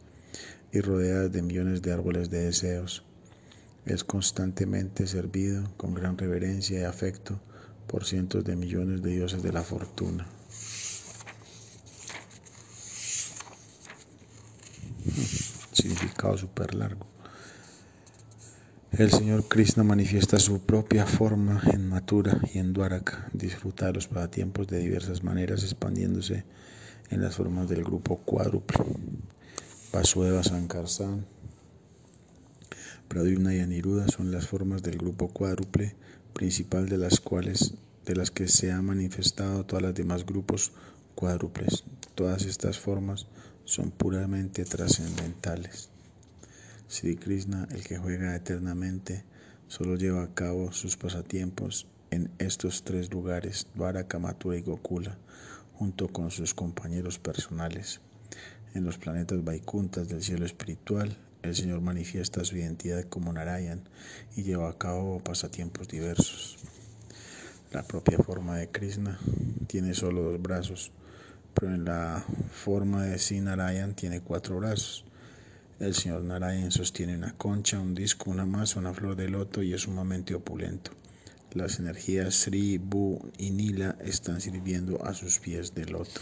y 0.73 0.81
rodeadas 0.81 1.33
de 1.33 1.43
millones 1.43 1.83
de 1.83 1.93
árboles 1.93 2.31
de 2.31 2.45
deseos. 2.45 3.05
Es 3.87 4.05
constantemente 4.05 5.07
servido 5.07 5.71
con 5.77 5.95
gran 5.95 6.19
reverencia 6.19 6.81
y 6.81 6.85
afecto 6.85 7.41
por 7.87 8.05
cientos 8.05 8.45
de 8.45 8.57
millones 8.57 9.03
de 9.03 9.11
dioses 9.11 9.43
de 9.43 9.53
la 9.53 9.63
fortuna. 9.63 10.27
Significado 15.73 16.37
súper 16.37 16.75
largo. 16.75 17.07
El 18.93 19.11
Señor 19.13 19.47
Krishna 19.47 19.85
manifiesta 19.85 20.39
su 20.41 20.61
propia 20.61 21.07
forma 21.07 21.63
en 21.73 21.89
Mathura 21.89 22.41
y 22.53 22.59
en 22.59 22.73
Dwaraka, 22.73 23.31
disfruta 23.33 23.87
de 23.87 23.93
los 23.93 24.09
pasatiempos 24.09 24.67
de 24.67 24.79
diversas 24.79 25.23
maneras, 25.23 25.63
expandiéndose 25.63 26.45
en 27.09 27.23
las 27.23 27.37
formas 27.37 27.69
del 27.69 27.85
grupo 27.85 28.19
cuádruple. 28.19 28.85
Vasudeva 29.93 30.45
Sankarsan, 30.45 31.27
Pradyumna 33.09 33.57
y 33.57 33.59
Aniruddha 33.59 34.07
son 34.07 34.31
las 34.31 34.47
formas 34.47 34.85
del 34.85 34.99
grupo 34.99 35.27
cuádruple, 35.27 35.97
principal 36.33 36.89
de 36.89 36.97
las 36.97 37.19
cuales 37.19 37.75
de 38.07 38.15
las 38.15 38.31
que 38.31 38.47
se 38.47 38.71
han 38.71 38.85
manifestado 38.85 39.67
todas 39.67 39.83
las 39.83 39.95
demás 39.97 40.25
grupos 40.25 40.71
cuádruples. 41.17 41.83
Todas 42.15 42.45
estas 42.45 42.79
formas 42.79 43.27
son 43.65 43.91
puramente 43.91 44.65
trascendentales. 44.65 45.89
Sri 46.87 47.17
Krishna, 47.17 47.67
el 47.73 47.83
que 47.83 47.99
juega 47.99 48.37
eternamente, 48.37 49.25
solo 49.67 49.97
lleva 49.97 50.23
a 50.23 50.35
cabo 50.35 50.71
sus 50.71 50.97
pasatiempos 50.97 51.89
en 52.13 52.31
estos 52.39 52.85
tres 52.85 53.13
lugares, 53.13 53.67
Dwaraka, 53.75 54.21
Mathura 54.21 54.57
y 54.57 54.63
Gokula, 54.63 55.19
junto 55.75 56.07
con 56.07 56.31
sus 56.31 56.55
compañeros 56.55 57.19
personales. 57.19 58.01
En 58.73 58.85
los 58.85 58.99
planetas 58.99 59.45
Vaikuntas 59.45 60.09
del 60.09 60.23
cielo 60.23 60.47
espiritual, 60.47 61.17
el 61.43 61.57
Señor 61.57 61.81
manifiesta 61.81 62.45
su 62.45 62.57
identidad 62.57 63.05
como 63.05 63.33
Narayan 63.33 63.83
y 64.37 64.45
lleva 64.45 64.71
a 64.71 64.79
cabo 64.79 65.19
pasatiempos 65.19 65.89
diversos. 65.89 66.57
La 67.73 67.83
propia 67.83 68.19
forma 68.19 68.59
de 68.59 68.69
Krishna 68.69 69.19
tiene 69.67 69.95
solo 69.95 70.23
dos 70.23 70.41
brazos, 70.41 70.93
pero 71.55 71.75
en 71.75 71.85
la 71.85 72.25
forma 72.53 73.05
de 73.05 73.19
Sri 73.19 73.41
Narayan 73.41 73.95
tiene 73.95 74.21
cuatro 74.21 74.59
brazos. 74.59 75.05
El 75.81 75.95
señor 75.95 76.23
Narayan 76.23 76.71
sostiene 76.71 77.17
una 77.17 77.33
concha, 77.37 77.81
un 77.81 77.95
disco, 77.95 78.31
una 78.31 78.47
masa, 78.47 78.79
una 78.79 78.95
flor 78.95 79.17
de 79.17 79.29
loto 79.29 79.63
y 79.63 79.73
es 79.73 79.83
sumamente 79.83 80.35
opulento. 80.35 80.93
Las 81.55 81.81
energías 81.81 82.35
Sri, 82.35 82.79
Bu 82.79 83.33
y 83.37 83.51
Nila 83.51 83.97
están 84.05 84.41
sirviendo 84.41 85.05
a 85.05 85.15
sus 85.15 85.41
pies 85.41 85.75
de 85.75 85.87
loto. 85.87 86.21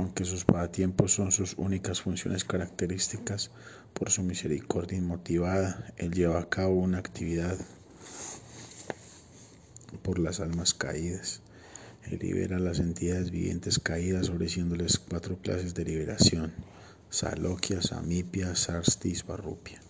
Aunque 0.00 0.24
sus 0.24 0.46
pasatiempos 0.46 1.12
son 1.12 1.30
sus 1.30 1.56
únicas 1.58 2.00
funciones 2.00 2.44
características, 2.44 3.50
por 3.92 4.08
su 4.08 4.22
misericordia 4.22 4.96
inmotivada, 4.96 5.92
Él 5.98 6.12
lleva 6.12 6.40
a 6.40 6.48
cabo 6.48 6.76
una 6.76 6.96
actividad 6.96 7.58
por 10.02 10.18
las 10.18 10.40
almas 10.40 10.72
caídas. 10.72 11.42
Él 12.04 12.18
libera 12.18 12.56
a 12.56 12.60
las 12.60 12.78
entidades 12.78 13.30
vivientes 13.30 13.78
caídas, 13.78 14.30
ofreciéndoles 14.30 14.98
cuatro 14.98 15.36
clases 15.36 15.74
de 15.74 15.84
liberación 15.84 16.54
Salokya, 17.10 17.82
Samipia, 17.82 18.56
Sarsti, 18.56 19.14
Svarupia. 19.14 19.82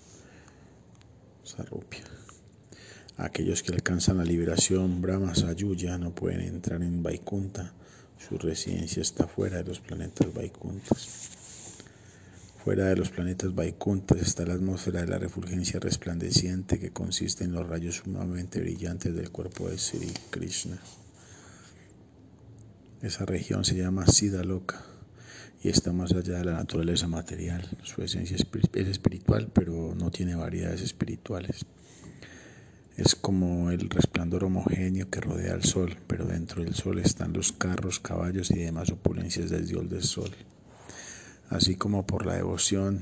Sarupia. 1.44 2.02
Aquellos 3.16 3.62
que 3.62 3.74
alcanzan 3.74 4.18
la 4.18 4.24
liberación 4.24 5.02
Brahma 5.02 5.36
Sayuya 5.36 5.98
no 5.98 6.12
pueden 6.16 6.40
entrar 6.40 6.82
en 6.82 7.00
Vaikunta. 7.00 7.74
Su 8.28 8.38
residencia 8.38 9.02
está 9.02 9.26
fuera 9.26 9.58
de 9.58 9.64
los 9.64 9.80
planetas 9.80 10.32
Vaikuntas. 10.32 11.30
Fuera 12.62 12.84
de 12.86 12.96
los 12.96 13.08
planetas 13.08 13.54
Vaikuntas 13.54 14.20
está 14.20 14.44
la 14.44 14.54
atmósfera 14.54 15.00
de 15.00 15.08
la 15.08 15.18
refulgencia 15.18 15.80
resplandeciente 15.80 16.78
que 16.78 16.90
consiste 16.90 17.44
en 17.44 17.52
los 17.52 17.66
rayos 17.66 17.96
sumamente 17.96 18.60
brillantes 18.60 19.14
del 19.14 19.30
cuerpo 19.30 19.68
de 19.68 19.78
Sri 19.78 20.12
Krishna. 20.30 20.78
Esa 23.00 23.24
región 23.24 23.64
se 23.64 23.76
llama 23.76 24.06
Siddhaloka 24.06 24.84
y 25.62 25.70
está 25.70 25.92
más 25.92 26.12
allá 26.12 26.38
de 26.38 26.44
la 26.44 26.52
naturaleza 26.52 27.08
material. 27.08 27.66
Su 27.82 28.02
esencia 28.02 28.36
es 28.36 28.86
espiritual, 28.88 29.50
pero 29.52 29.94
no 29.94 30.10
tiene 30.10 30.34
variedades 30.34 30.82
espirituales. 30.82 31.64
Es 33.00 33.14
como 33.14 33.70
el 33.70 33.88
resplandor 33.88 34.44
homogéneo 34.44 35.08
que 35.08 35.22
rodea 35.22 35.54
al 35.54 35.64
sol, 35.64 35.96
pero 36.06 36.26
dentro 36.26 36.62
del 36.62 36.74
sol 36.74 36.98
están 36.98 37.32
los 37.32 37.50
carros, 37.50 37.98
caballos 37.98 38.50
y 38.50 38.58
demás 38.58 38.90
opulencias 38.90 39.48
del 39.48 39.66
dios 39.66 39.88
del 39.88 40.02
sol. 40.02 40.28
Así 41.48 41.76
como 41.76 42.06
por 42.06 42.26
la 42.26 42.34
devoción 42.34 43.00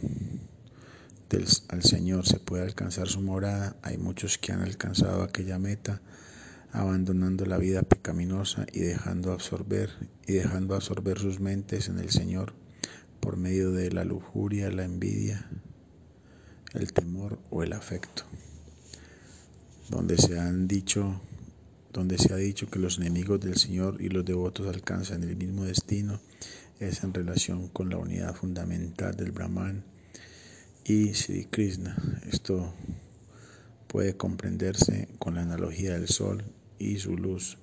al 1.69 1.83
Señor 1.83 2.29
se 2.29 2.39
puede 2.39 2.63
alcanzar 2.63 3.09
su 3.09 3.21
morada, 3.21 3.75
hay 3.83 3.99
muchos 3.99 4.39
que 4.39 4.53
han 4.53 4.61
alcanzado 4.61 5.25
aquella 5.25 5.59
meta 5.59 6.01
abandonando 6.71 7.45
la 7.45 7.59
vida 7.59 7.83
pecaminosa 7.83 8.67
y 8.73 8.79
dejando 8.79 9.33
absorber 9.33 9.91
y 10.29 10.35
dejando 10.35 10.77
absorber 10.77 11.19
sus 11.19 11.41
mentes 11.41 11.89
en 11.89 11.99
el 11.99 12.11
Señor 12.11 12.53
por 13.19 13.37
medio 13.37 13.73
de 13.73 13.91
la 13.91 14.05
lujuria, 14.05 14.71
la 14.71 14.85
envidia, 14.85 15.51
el 16.73 16.93
temor 16.93 17.41
o 17.51 17.65
el 17.65 17.73
afecto. 17.73 18.23
Donde 19.89 20.17
se 20.19 20.39
han 20.39 20.69
dicho 20.69 21.21
donde 21.93 22.19
se 22.19 22.33
ha 22.33 22.37
dicho 22.37 22.69
que 22.69 22.79
los 22.79 22.99
enemigos 22.99 23.41
del 23.41 23.57
Señor 23.57 24.01
y 24.01 24.09
los 24.09 24.25
devotos 24.25 24.69
alcanzan 24.69 25.23
el 25.23 25.37
mismo 25.37 25.65
destino 25.65 26.21
es 26.79 27.03
en 27.03 27.13
relación 27.13 27.69
con 27.69 27.89
la 27.89 27.97
unidad 27.97 28.35
fundamental 28.35 29.17
del 29.17 29.33
Brahman 29.33 29.83
y 30.85 31.13
Sri 31.15 31.47
Krishna. 31.47 31.97
Esto 32.31 32.73
puede 33.89 34.17
comprenderse 34.17 35.09
con 35.19 35.35
la 35.35 35.43
analogía 35.43 35.95
del 35.95 36.09
sol 36.09 36.45
y 36.79 36.99
su 36.99 37.17
luz, 37.17 37.59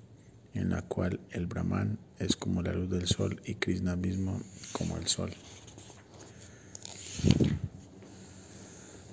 en 0.53 0.69
la 0.69 0.81
cual 0.81 1.21
el 1.31 1.47
Brahman 1.47 1.97
es 2.19 2.35
como 2.35 2.61
la 2.61 2.73
luz 2.73 2.89
del 2.89 3.07
sol 3.07 3.41
y 3.45 3.55
Krishna 3.55 3.95
mismo 3.95 4.41
como 4.73 4.97
el 4.97 5.07
sol. 5.07 5.31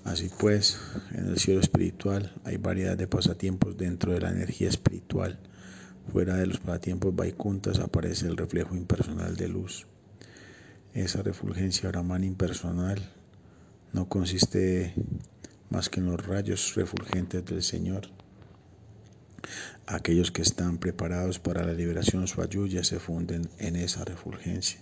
Así 0.05 0.31
pues, 0.39 0.79
en 1.13 1.29
el 1.29 1.39
cielo 1.39 1.61
espiritual 1.61 2.33
hay 2.45 2.57
variedad 2.57 2.97
de 2.97 3.07
pasatiempos 3.07 3.77
dentro 3.77 4.13
de 4.13 4.21
la 4.21 4.31
energía 4.31 4.69
espiritual. 4.69 5.39
Fuera 6.13 6.37
de 6.37 6.47
los 6.47 6.59
pasatiempos 6.59 7.15
vaikuntas 7.15 7.79
aparece 7.79 8.27
el 8.27 8.37
reflejo 8.37 8.75
impersonal 8.75 9.37
de 9.37 9.49
luz. 9.49 9.87
Esa 10.95 11.23
refulgencia 11.23 11.89
brahman 11.89 12.25
impersonal 12.25 13.01
no 13.93 14.09
consiste 14.09 14.95
más 15.71 15.89
que 15.89 16.01
en 16.01 16.07
los 16.07 16.27
rayos 16.27 16.75
refulgentes 16.75 17.45
del 17.45 17.63
Señor 17.63 18.11
Aquellos 19.87 20.31
que 20.31 20.43
están 20.43 20.79
preparados 20.79 21.39
para 21.39 21.65
la 21.65 21.73
liberación 21.73 22.29
suayuya 22.29 22.85
se 22.85 23.01
funden 23.01 23.49
en 23.59 23.77
esa 23.77 24.05
refulgencia. 24.05 24.81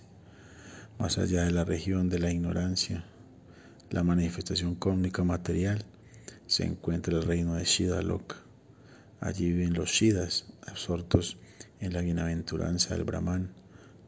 Más 0.99 1.17
allá 1.17 1.43
de 1.43 1.51
la 1.51 1.65
región 1.65 2.09
de 2.09 2.19
la 2.19 2.31
ignorancia, 2.31 3.03
la 3.91 4.03
manifestación 4.03 4.75
cósmica 4.75 5.23
material, 5.23 5.83
se 6.47 6.65
encuentra 6.65 7.13
el 7.13 7.23
reino 7.23 7.55
de 7.55 7.65
Shidaloka. 7.65 8.37
Allí 9.19 9.51
viven 9.51 9.73
los 9.73 9.91
Shidas, 9.91 10.45
absortos 10.65 11.37
en 11.81 11.93
la 11.93 12.01
bienaventuranza 12.01 12.95
del 12.95 13.03
Brahman. 13.03 13.51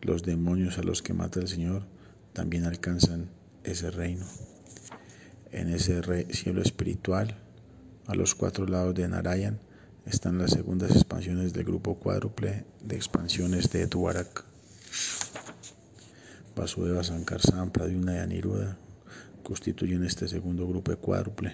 Los 0.02 0.24
demonios 0.24 0.78
a 0.78 0.84
los 0.84 1.02
que 1.02 1.14
mata 1.14 1.42
el 1.42 1.50
Señor 1.50 1.86
también 2.32 2.64
alcanzan 2.64 3.30
ese 3.64 3.92
reino. 3.92 4.26
En 5.52 5.70
ese 5.70 6.02
cielo 6.34 6.62
espiritual, 6.62 7.38
a 8.08 8.16
los 8.16 8.36
cuatro 8.36 8.66
lados 8.66 8.96
de 8.96 9.08
Narayan, 9.08 9.60
están 10.06 10.38
las 10.38 10.52
segundas 10.52 10.92
expansiones 10.92 11.54
del 11.54 11.66
grupo 11.66 11.96
cuádruple 11.96 12.66
de 12.82 12.96
expansiones 12.96 13.70
de 13.72 13.88
Dwarak. 13.88 14.46
Vasudeva, 16.56 17.04
Sankarsan, 17.04 17.72
Pradyumna 17.72 18.16
y 18.16 18.20
constituyen 19.44 20.04
este 20.04 20.28
segundo 20.28 20.68
grupo 20.68 20.96
cuádruple. 20.96 21.54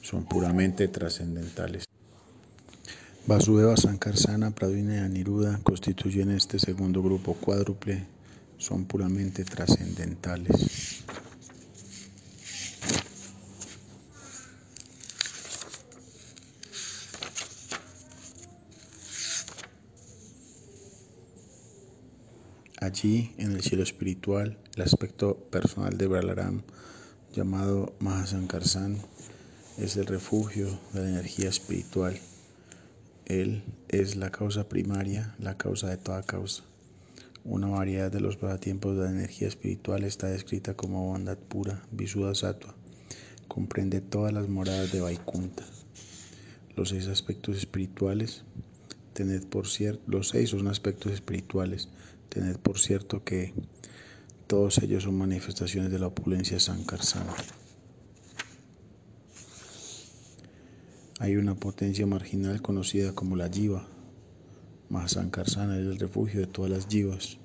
Son 0.00 0.24
puramente 0.24 0.88
trascendentales. 0.88 1.84
Vasudeva, 3.26 3.76
Sankarsana, 3.76 4.52
Pradvina 4.52 4.94
y 4.94 4.98
Aniruddha 4.98 5.58
constituyen 5.64 6.30
este 6.30 6.60
segundo 6.60 7.02
grupo 7.02 7.34
cuádruple, 7.34 8.06
son 8.56 8.84
puramente 8.84 9.44
trascendentales. 9.44 11.02
Allí, 22.80 23.34
en 23.38 23.50
el 23.50 23.62
cielo 23.62 23.82
espiritual, 23.82 24.58
el 24.76 24.82
aspecto 24.82 25.36
personal 25.50 25.98
de 25.98 26.06
Balaram, 26.06 26.62
llamado 27.36 27.92
Mahasankarsan, 28.00 28.96
es 29.76 29.98
el 29.98 30.06
refugio 30.06 30.66
de 30.94 31.02
la 31.02 31.08
energía 31.10 31.50
espiritual. 31.50 32.18
Él 33.26 33.62
es 33.88 34.16
la 34.16 34.30
causa 34.30 34.70
primaria, 34.70 35.34
la 35.38 35.58
causa 35.58 35.90
de 35.90 35.98
toda 35.98 36.22
causa. 36.22 36.62
Una 37.44 37.66
variedad 37.66 38.10
de 38.10 38.20
los 38.20 38.38
pasatiempos 38.38 38.96
de 38.96 39.04
la 39.04 39.10
energía 39.10 39.48
espiritual 39.48 40.04
está 40.04 40.28
descrita 40.28 40.74
como 40.74 41.08
bondad 41.08 41.36
pura, 41.36 41.86
Visuddha 41.90 42.34
Sattva. 42.34 42.74
Comprende 43.48 44.00
todas 44.00 44.32
las 44.32 44.48
moradas 44.48 44.90
de 44.90 45.02
Vaikunta. 45.02 45.64
Los 46.74 46.88
seis 46.88 47.06
aspectos 47.06 47.58
espirituales, 47.58 48.44
tened 49.12 49.44
por 49.44 49.66
cierto, 49.66 50.02
los 50.06 50.30
seis 50.30 50.50
son 50.50 50.68
aspectos 50.68 51.12
espirituales, 51.12 51.90
tened 52.30 52.56
por 52.56 52.78
cierto 52.78 53.24
que 53.24 53.52
todos 54.46 54.78
ellos 54.78 55.02
son 55.02 55.18
manifestaciones 55.18 55.90
de 55.90 55.98
la 55.98 56.06
opulencia 56.06 56.60
sankarsana. 56.60 57.34
Hay 61.18 61.34
una 61.36 61.56
potencia 61.56 62.06
marginal 62.06 62.62
conocida 62.62 63.12
como 63.12 63.34
la 63.34 63.48
Jiva. 63.48 63.88
Mahasankarsana 64.88 65.76
es 65.78 65.86
el 65.86 65.98
refugio 65.98 66.40
de 66.40 66.46
todas 66.46 66.70
las 66.70 66.86
Jivas. 66.86 67.38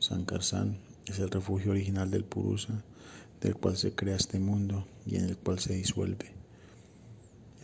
Sankarsan 0.00 0.78
es 1.06 1.20
el 1.20 1.30
refugio 1.30 1.70
original 1.70 2.10
del 2.10 2.24
Purusa, 2.24 2.82
del 3.40 3.54
cual 3.54 3.76
se 3.76 3.94
crea 3.94 4.16
este 4.16 4.40
mundo 4.40 4.88
y 5.06 5.16
en 5.16 5.24
el 5.24 5.36
cual 5.36 5.60
se 5.60 5.74
disuelve. 5.74 6.32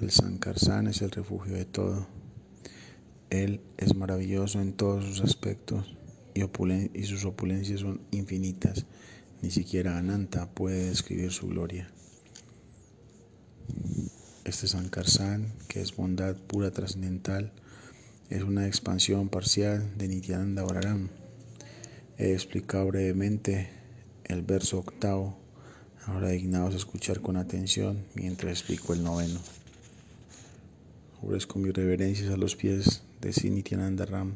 El 0.01 0.13
Sankarsan 0.13 0.87
es 0.87 1.03
el 1.03 1.11
refugio 1.11 1.55
de 1.55 1.65
todo. 1.65 2.07
Él 3.31 3.63
es 3.79 3.97
maravilloso 3.97 4.61
en 4.61 4.75
todos 4.75 5.05
sus 5.05 5.23
aspectos 5.23 5.97
y, 6.35 7.05
sus 7.05 7.25
opulencias 7.25 7.81
son 7.81 8.01
infinitas. 8.11 8.87
Ni 9.43 9.51
siquiera 9.51 9.99
Ananta 9.99 10.51
puede 10.51 10.89
describir 10.89 11.33
su 11.33 11.49
gloria. 11.49 11.89
Este 14.45 14.67
Sankarsan, 14.67 15.53
que 15.69 15.81
es 15.81 15.97
bondad 15.97 16.37
pura 16.37 16.71
trascendental, 16.71 17.53
es 18.31 18.43
una 18.43 18.67
expansión 18.67 19.29
parcial 19.29 19.97
de 19.97 20.09
Nityananda 20.09 20.65
Balaram. 20.65 21.09
He 22.19 22.33
explicado 22.33 22.87
brevemente 22.89 23.71
el 24.25 24.43
verso 24.43 24.79
octavo, 24.79 25.39
ahora 26.07 26.29
dignados 26.29 26.75
a 26.75 26.79
escuchar 26.79 27.21
con 27.21 27.37
atención 27.37 28.05
mientras 28.15 28.53
explico 28.53 28.93
el 28.93 29.03
noveno. 29.03 29.41
Ofrezco 31.23 31.59
mis 31.59 31.73
reverencias 31.73 32.31
a 32.31 32.37
los 32.37 32.57
pies 32.57 33.03
de 33.21 33.51
Nityananda 33.51 34.05
Ram 34.05 34.35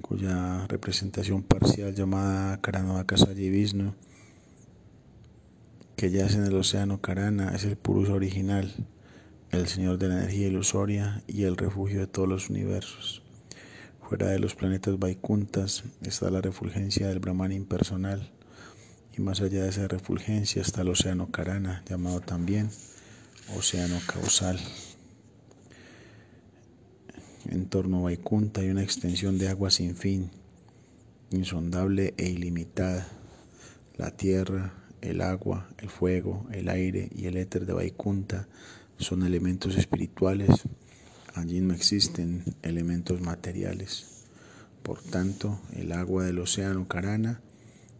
cuya 0.00 0.66
representación 0.66 1.42
parcial 1.42 1.94
llamada 1.94 2.60
Karanavakasayi 2.60 3.50
Vishnu, 3.50 3.94
que 5.96 6.10
yace 6.10 6.36
en 6.36 6.44
el 6.46 6.56
océano 6.56 7.00
Karana, 7.00 7.54
es 7.54 7.64
el 7.64 7.76
Purusa 7.76 8.14
original, 8.14 8.72
el 9.50 9.66
señor 9.68 9.98
de 9.98 10.08
la 10.08 10.18
energía 10.18 10.48
ilusoria 10.48 11.22
y 11.26 11.44
el 11.44 11.56
refugio 11.56 12.00
de 12.00 12.06
todos 12.06 12.28
los 12.28 12.50
universos. 12.50 13.22
Fuera 14.08 14.28
de 14.28 14.38
los 14.38 14.54
planetas 14.54 14.98
Vaikuntas 14.98 15.84
está 16.02 16.30
la 16.30 16.40
refulgencia 16.40 17.08
del 17.08 17.20
Brahman 17.20 17.52
impersonal, 17.52 18.32
y 19.16 19.20
más 19.20 19.40
allá 19.40 19.62
de 19.62 19.68
esa 19.68 19.88
refulgencia 19.88 20.62
está 20.62 20.82
el 20.82 20.88
océano 20.88 21.30
Karana, 21.30 21.84
llamado 21.88 22.20
también 22.20 22.70
océano 23.56 24.00
causal. 24.06 24.58
En 27.50 27.66
torno 27.66 27.98
a 27.98 28.02
Vaikunta 28.02 28.60
hay 28.60 28.70
una 28.70 28.84
extensión 28.84 29.36
de 29.36 29.48
agua 29.48 29.72
sin 29.72 29.96
fin, 29.96 30.30
insondable 31.32 32.14
e 32.16 32.28
ilimitada. 32.28 33.08
La 33.96 34.12
tierra, 34.12 34.72
el 35.00 35.20
agua, 35.20 35.68
el 35.78 35.90
fuego, 35.90 36.46
el 36.52 36.68
aire 36.68 37.10
y 37.12 37.26
el 37.26 37.36
éter 37.36 37.66
de 37.66 37.72
Vaikunta 37.72 38.46
son 38.98 39.24
elementos 39.24 39.76
espirituales. 39.76 40.62
Allí 41.34 41.60
no 41.60 41.74
existen 41.74 42.44
elementos 42.62 43.20
materiales. 43.20 44.26
Por 44.84 45.02
tanto, 45.02 45.60
el 45.74 45.90
agua 45.90 46.26
del 46.26 46.38
océano 46.38 46.86
Karana, 46.86 47.40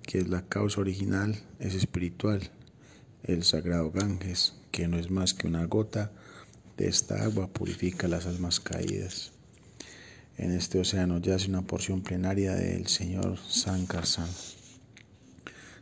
que 0.02 0.18
es 0.18 0.28
la 0.28 0.46
causa 0.46 0.80
original, 0.80 1.36
es 1.58 1.74
espiritual. 1.74 2.52
El 3.24 3.42
sagrado 3.42 3.90
Ganges, 3.90 4.54
que 4.70 4.86
no 4.86 4.96
es 4.96 5.10
más 5.10 5.34
que 5.34 5.48
una 5.48 5.64
gota, 5.64 6.12
de 6.76 6.86
esta 6.86 7.24
agua 7.24 7.48
purifica 7.48 8.06
las 8.06 8.26
almas 8.26 8.60
caídas. 8.60 9.32
En 10.40 10.52
este 10.52 10.80
océano 10.80 11.18
yace 11.18 11.50
una 11.50 11.60
porción 11.60 12.00
plenaria 12.00 12.54
del 12.54 12.86
Señor 12.86 13.36
Sankarsan. 13.36 14.30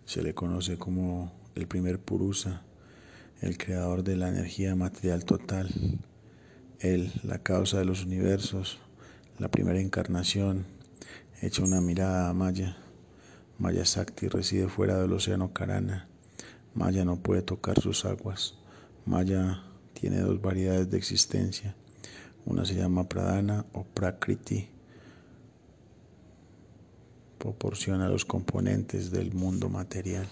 Se 0.04 0.20
le 0.20 0.34
conoce 0.34 0.76
como 0.76 1.32
el 1.54 1.68
primer 1.68 2.00
Purusa, 2.00 2.62
el 3.40 3.56
creador 3.56 4.02
de 4.02 4.16
la 4.16 4.28
energía 4.28 4.74
material 4.74 5.24
total, 5.24 5.68
Él, 6.80 7.12
la 7.22 7.38
causa 7.38 7.78
de 7.78 7.84
los 7.84 8.04
universos, 8.04 8.80
la 9.38 9.48
primera 9.48 9.78
encarnación, 9.78 10.66
echa 11.40 11.62
una 11.62 11.80
mirada 11.80 12.28
a 12.28 12.34
Maya. 12.34 12.78
Maya 13.58 13.84
Sakti 13.84 14.26
reside 14.26 14.66
fuera 14.66 14.98
del 14.98 15.12
océano 15.12 15.52
Karana. 15.52 16.08
Maya 16.74 17.04
no 17.04 17.22
puede 17.22 17.42
tocar 17.42 17.80
sus 17.80 18.04
aguas. 18.04 18.54
Maya 19.06 19.62
tiene 19.92 20.18
dos 20.18 20.42
variedades 20.42 20.90
de 20.90 20.98
existencia. 20.98 21.76
Una 22.44 22.64
se 22.64 22.74
llama 22.74 23.08
Pradana 23.08 23.66
o 23.72 23.84
Prakriti. 23.84 24.68
Proporciona 27.38 28.08
los 28.08 28.24
componentes 28.24 29.10
del 29.10 29.34
mundo 29.34 29.68
material. 29.68 30.26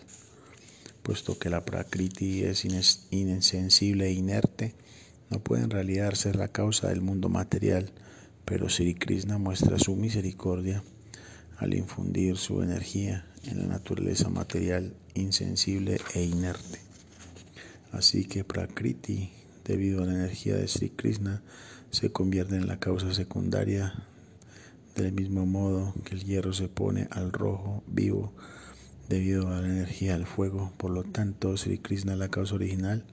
Puesto 1.03 1.39
que 1.39 1.51
la 1.51 1.65
Prakriti 1.65 2.43
es 2.43 2.65
insensible 2.65 4.07
e 4.07 4.13
inerte, 4.13 4.75
no 5.31 5.41
puede 5.41 5.65
en 5.65 5.71
realidad 5.71 6.15
ser 6.15 6.37
la 6.37 6.49
causa 6.49 6.89
del 6.89 7.01
mundo 7.01 7.29
material, 7.29 7.93
pero 8.45 8.69
Sri 8.69 8.95
Krishna 8.95 9.39
muestra 9.39 9.79
su 9.79 9.97
misericordia 9.97 10.83
al 11.59 11.75
infundir 11.75 12.37
su 12.37 12.63
energía 12.63 13.27
en 13.45 13.59
la 13.59 13.67
naturaleza 13.67 14.29
material 14.29 14.95
insensible 15.15 15.99
e 16.15 16.25
inerte. 16.25 16.81
Así 17.93 18.25
que 18.25 18.45
Prakriti 18.45 19.31
debido 19.67 20.03
a 20.03 20.07
la 20.07 20.15
energía 20.15 20.57
de 20.57 20.69
Sri 20.69 20.91
Krishna, 20.91 21.43
se 21.91 22.13
convierte 22.13 22.57
en 22.57 22.67
la 22.67 22.79
causa 22.79 23.15
secundaria 23.15 23.95
del 24.95 25.13
mismo 25.13 25.47
modo 25.47 25.95
que 26.05 26.15
el 26.15 26.25
hierro 26.25 26.53
se 26.53 26.69
pone 26.69 27.07
al 27.11 27.33
rojo 27.33 27.83
vivo 27.87 28.33
debido 29.09 29.49
a 29.49 29.61
la 29.61 29.69
energía 29.69 30.15
del 30.15 30.27
fuego. 30.27 30.73
Por 30.79 30.91
lo 30.91 31.05
tanto, 31.05 31.57
Sri 31.57 31.79
Krishna 31.79 32.15
es 32.15 32.19
la 32.19 32.31
causa 32.31 32.55
original 32.55 33.05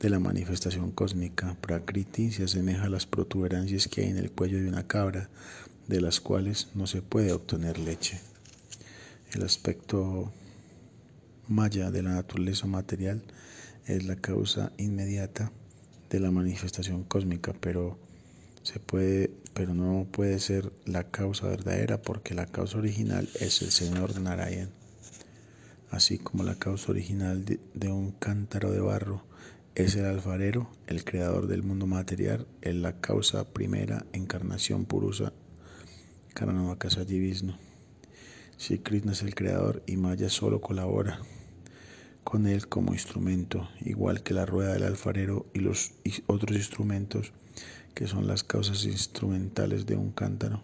de 0.00 0.10
la 0.10 0.18
manifestación 0.18 0.90
cósmica. 0.90 1.56
Prakriti 1.60 2.32
se 2.32 2.44
asemeja 2.44 2.84
a 2.84 2.90
las 2.90 3.06
protuberancias 3.06 3.88
que 3.88 4.02
hay 4.02 4.10
en 4.10 4.18
el 4.18 4.30
cuello 4.30 4.58
de 4.58 4.68
una 4.68 4.86
cabra, 4.86 5.30
de 5.88 6.00
las 6.00 6.20
cuales 6.20 6.68
no 6.74 6.86
se 6.86 7.02
puede 7.02 7.32
obtener 7.32 7.78
leche. 7.78 8.20
El 9.32 9.42
aspecto 9.42 10.32
maya 11.48 11.90
de 11.90 12.02
la 12.02 12.14
naturaleza 12.14 12.66
material 12.66 13.22
es 13.86 14.04
la 14.04 14.16
causa 14.16 14.72
inmediata 14.76 15.52
de 16.12 16.20
la 16.20 16.30
manifestación 16.30 17.04
cósmica, 17.04 17.54
pero 17.58 17.98
se 18.62 18.78
puede, 18.78 19.30
pero 19.54 19.72
no 19.72 20.06
puede 20.10 20.38
ser 20.40 20.70
la 20.84 21.04
causa 21.04 21.48
verdadera 21.48 22.02
porque 22.02 22.34
la 22.34 22.44
causa 22.44 22.76
original 22.76 23.30
es 23.40 23.62
el 23.62 23.70
Señor 23.70 24.20
Narayan. 24.20 24.68
Así 25.90 26.18
como 26.18 26.44
la 26.44 26.54
causa 26.56 26.92
original 26.92 27.44
de, 27.46 27.88
un 27.88 28.12
cántaro 28.12 28.70
de 28.70 28.80
barro 28.80 29.24
es 29.74 29.96
el 29.96 30.04
alfarero, 30.04 30.70
el 30.86 31.02
creador 31.02 31.46
del 31.46 31.62
mundo 31.62 31.86
material, 31.86 32.46
es 32.60 32.74
la 32.74 33.00
causa 33.00 33.44
primera 33.44 34.04
encarnación 34.12 34.84
purusa 34.84 35.32
Karanavakasayi 36.34 37.18
Vishnu. 37.18 37.54
Si 38.58 38.78
Krishna 38.78 39.12
es 39.12 39.22
el 39.22 39.34
creador 39.34 39.82
y 39.86 39.96
Maya 39.96 40.28
solo 40.28 40.60
colabora 40.60 41.20
con 42.24 42.46
él 42.46 42.68
como 42.68 42.92
instrumento, 42.92 43.68
igual 43.80 44.22
que 44.22 44.34
la 44.34 44.46
rueda 44.46 44.72
del 44.74 44.84
alfarero 44.84 45.46
y 45.54 45.60
los 45.60 45.92
otros 46.26 46.56
instrumentos 46.56 47.32
que 47.94 48.06
son 48.06 48.26
las 48.26 48.42
causas 48.42 48.84
instrumentales 48.84 49.86
de 49.86 49.96
un 49.96 50.12
cántaro. 50.12 50.62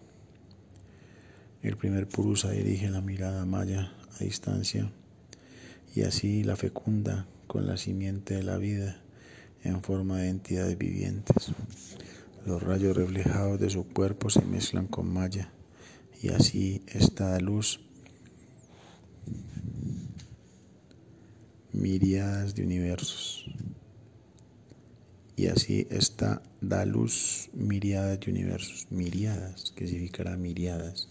El 1.61 1.77
primer 1.77 2.07
Purusa 2.07 2.51
dirige 2.51 2.89
la 2.89 3.01
mirada 3.01 3.45
maya 3.45 3.91
a 4.19 4.23
distancia 4.23 4.91
y 5.95 6.01
así 6.01 6.43
la 6.43 6.55
fecunda 6.55 7.27
con 7.47 7.67
la 7.67 7.77
simiente 7.77 8.35
de 8.35 8.43
la 8.43 8.57
vida 8.57 9.01
en 9.63 9.81
forma 9.83 10.19
de 10.19 10.29
entidades 10.29 10.77
vivientes. 10.77 11.51
Los 12.45 12.63
rayos 12.63 12.95
reflejados 12.95 13.59
de 13.59 13.69
su 13.69 13.85
cuerpo 13.87 14.29
se 14.29 14.41
mezclan 14.41 14.87
con 14.87 15.11
Maya 15.11 15.51
y 16.21 16.29
así 16.29 16.83
esta 16.87 17.37
luz 17.39 17.81
miriadas 21.71 22.55
de 22.55 22.63
universos. 22.63 23.45
Y 25.35 25.47
así 25.47 25.87
está 25.89 26.41
da 26.59 26.85
luz 26.85 27.49
miriadas 27.53 28.19
de 28.19 28.31
universos. 28.31 28.87
Miriadas, 28.89 29.71
que 29.75 29.87
significará 29.87 30.35
miriadas. 30.35 31.07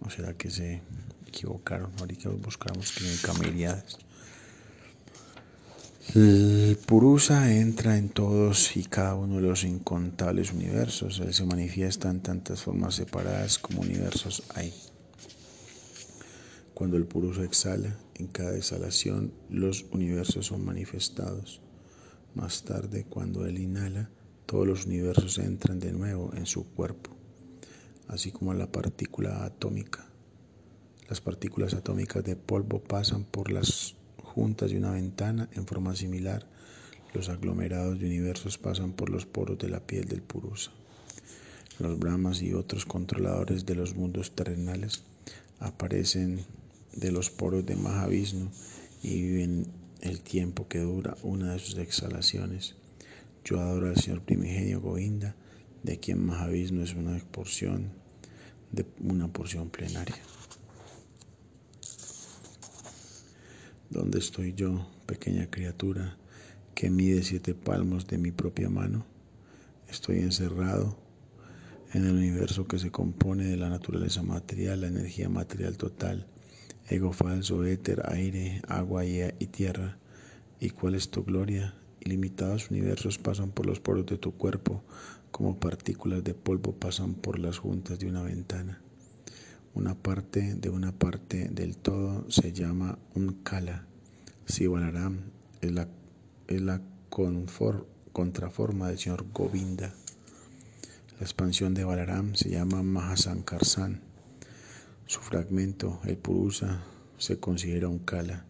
¿O 0.00 0.08
será 0.08 0.34
que 0.34 0.50
se 0.50 0.82
equivocaron? 1.26 1.90
Ahorita 1.98 2.28
buscamos 2.30 2.92
que 2.92 3.00
significa 3.00 3.34
miriadas. 3.34 3.98
El 6.14 6.76
Purusa 6.86 7.52
entra 7.54 7.96
en 7.96 8.08
todos 8.08 8.76
y 8.76 8.84
cada 8.84 9.14
uno 9.14 9.36
de 9.36 9.42
los 9.42 9.64
incontables 9.64 10.52
universos. 10.52 11.20
Él 11.20 11.32
se 11.34 11.44
manifiesta 11.44 12.10
en 12.10 12.20
tantas 12.20 12.62
formas 12.62 12.94
separadas 12.96 13.58
como 13.58 13.82
universos 13.82 14.42
hay. 14.54 14.72
Cuando 16.80 16.96
el 16.96 17.04
Purusa 17.04 17.44
exhala, 17.44 17.94
en 18.14 18.28
cada 18.28 18.56
exhalación 18.56 19.34
los 19.50 19.84
universos 19.92 20.46
son 20.46 20.64
manifestados. 20.64 21.60
Más 22.34 22.64
tarde, 22.64 23.04
cuando 23.04 23.44
él 23.44 23.58
inhala, 23.58 24.08
todos 24.46 24.66
los 24.66 24.86
universos 24.86 25.36
entran 25.36 25.78
de 25.78 25.92
nuevo 25.92 26.32
en 26.34 26.46
su 26.46 26.64
cuerpo, 26.64 27.10
así 28.08 28.32
como 28.32 28.54
la 28.54 28.72
partícula 28.72 29.44
atómica. 29.44 30.06
Las 31.06 31.20
partículas 31.20 31.74
atómicas 31.74 32.24
de 32.24 32.34
polvo 32.34 32.82
pasan 32.82 33.24
por 33.24 33.52
las 33.52 33.94
juntas 34.22 34.70
de 34.70 34.78
una 34.78 34.92
ventana 34.92 35.50
en 35.52 35.66
forma 35.66 35.94
similar. 35.94 36.46
Los 37.12 37.28
aglomerados 37.28 38.00
de 38.00 38.06
universos 38.06 38.56
pasan 38.56 38.94
por 38.94 39.10
los 39.10 39.26
poros 39.26 39.58
de 39.58 39.68
la 39.68 39.80
piel 39.80 40.06
del 40.06 40.22
Purusa. 40.22 40.70
Los 41.78 41.98
Brahmas 41.98 42.40
y 42.40 42.54
otros 42.54 42.86
controladores 42.86 43.66
de 43.66 43.74
los 43.74 43.94
mundos 43.94 44.34
terrenales 44.34 45.02
aparecen 45.58 46.46
de 46.92 47.12
los 47.12 47.30
poros 47.30 47.64
de 47.66 47.76
Mahavishnu 47.76 48.50
y 49.02 49.22
viven 49.22 49.66
el 50.00 50.20
tiempo 50.20 50.68
que 50.68 50.80
dura 50.80 51.16
una 51.22 51.52
de 51.52 51.58
sus 51.58 51.78
exhalaciones. 51.78 52.74
Yo 53.44 53.60
adoro 53.60 53.88
al 53.88 53.96
Señor 53.96 54.22
primigenio 54.22 54.80
Govinda, 54.80 55.34
de 55.82 55.98
quien 55.98 56.24
Mahavishnu 56.24 56.82
es 56.82 56.94
una 56.94 57.18
porción 57.30 57.92
de 58.72 58.86
una 59.00 59.28
porción 59.32 59.70
plenaria. 59.70 60.16
¿Dónde 63.90 64.20
estoy 64.20 64.54
yo, 64.54 64.88
pequeña 65.06 65.50
criatura, 65.50 66.16
que 66.74 66.90
mide 66.90 67.22
siete 67.24 67.54
palmos 67.54 68.06
de 68.06 68.18
mi 68.18 68.30
propia 68.30 68.68
mano? 68.68 69.04
Estoy 69.88 70.18
encerrado 70.18 70.96
en 71.92 72.06
el 72.06 72.12
universo 72.12 72.68
que 72.68 72.78
se 72.78 72.92
compone 72.92 73.46
de 73.46 73.56
la 73.56 73.68
naturaleza 73.68 74.22
material, 74.22 74.82
la 74.82 74.86
energía 74.86 75.28
material 75.28 75.76
total, 75.76 76.28
ego 76.90 77.12
falso, 77.12 77.64
éter, 77.64 78.02
aire, 78.10 78.60
agua 78.66 79.04
y, 79.04 79.46
tierra. 79.46 79.96
¿Y 80.58 80.70
cuál 80.70 80.96
es 80.96 81.10
tu 81.10 81.24
gloria? 81.24 81.74
Ilimitados 82.00 82.70
universos 82.70 83.18
pasan 83.18 83.52
por 83.52 83.66
los 83.66 83.78
poros 83.78 84.06
de 84.06 84.18
tu 84.18 84.32
cuerpo, 84.32 84.82
como 85.30 85.60
partículas 85.60 86.24
de 86.24 86.34
polvo 86.34 86.72
pasan 86.72 87.14
por 87.14 87.38
las 87.38 87.58
juntas 87.58 88.00
de 88.00 88.08
una 88.08 88.22
ventana. 88.22 88.82
Una 89.72 89.94
parte 89.94 90.56
de 90.56 90.68
una 90.68 90.90
parte 90.90 91.48
del 91.48 91.76
todo 91.76 92.28
se 92.28 92.52
llama 92.52 92.98
un 93.14 93.34
kala. 93.44 93.86
Si 94.46 94.64
es 94.64 95.72
la, 95.72 95.88
es 96.48 96.60
la 96.60 96.82
contraforma 98.12 98.88
del 98.88 98.98
señor 98.98 99.26
Govinda. 99.32 99.94
La 101.20 101.24
expansión 101.24 101.72
de 101.74 101.84
Balaram 101.84 102.34
se 102.34 102.50
llama 102.50 102.82
Mahasankarsan. 102.82 104.09
Su 105.10 105.18
fragmento, 105.22 106.00
el 106.04 106.16
Purusa, 106.16 106.84
se 107.18 107.40
considera 107.40 107.88
un 107.88 107.98
kala 107.98 108.44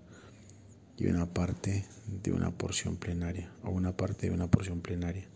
y 0.98 1.06
una 1.06 1.24
parte 1.24 1.86
de 2.22 2.32
una 2.32 2.50
porción 2.50 2.98
plenaria, 2.98 3.50
o 3.64 3.70
una 3.70 3.96
parte 3.96 4.28
de 4.28 4.34
una 4.34 4.50
porción 4.50 4.82
plenaria. 4.82 5.26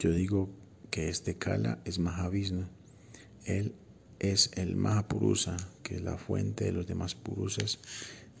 Yo 0.00 0.10
digo 0.10 0.50
que 0.90 1.08
este 1.08 1.36
kala 1.36 1.78
es 1.84 2.00
Mahavishnu. 2.00 2.66
Él 3.44 3.76
es 4.18 4.50
el 4.56 4.74
Mahapurusa, 4.74 5.56
que 5.84 5.94
es 5.94 6.02
la 6.02 6.18
fuente 6.18 6.64
de 6.64 6.72
los 6.72 6.88
demás 6.88 7.14
purusas 7.14 7.78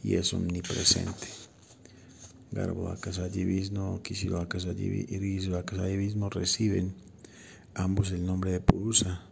y 0.02 0.16
es 0.16 0.34
omnipresente. 0.34 1.28
Garbhodakasayi 2.50 3.44
Vishnu, 3.44 4.02
Kishirodakasayi 4.02 5.06
y 5.08 6.28
reciben 6.28 6.92
ambos 7.74 8.10
el 8.10 8.26
nombre 8.26 8.50
de 8.50 8.58
Purusa 8.58 9.29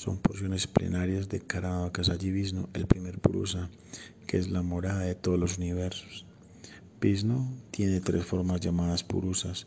son 0.00 0.16
porciones 0.16 0.66
plenarias 0.66 1.28
de 1.28 1.40
Karanavakasayi 1.40 2.30
Vishnu, 2.30 2.70
el 2.72 2.86
primer 2.86 3.18
Purusa, 3.20 3.68
que 4.26 4.38
es 4.38 4.50
la 4.50 4.62
morada 4.62 5.00
de 5.00 5.14
todos 5.14 5.38
los 5.38 5.58
universos. 5.58 6.24
Vishnu 7.02 7.54
tiene 7.70 8.00
tres 8.00 8.24
formas 8.24 8.62
llamadas 8.62 9.04
Purusas. 9.04 9.66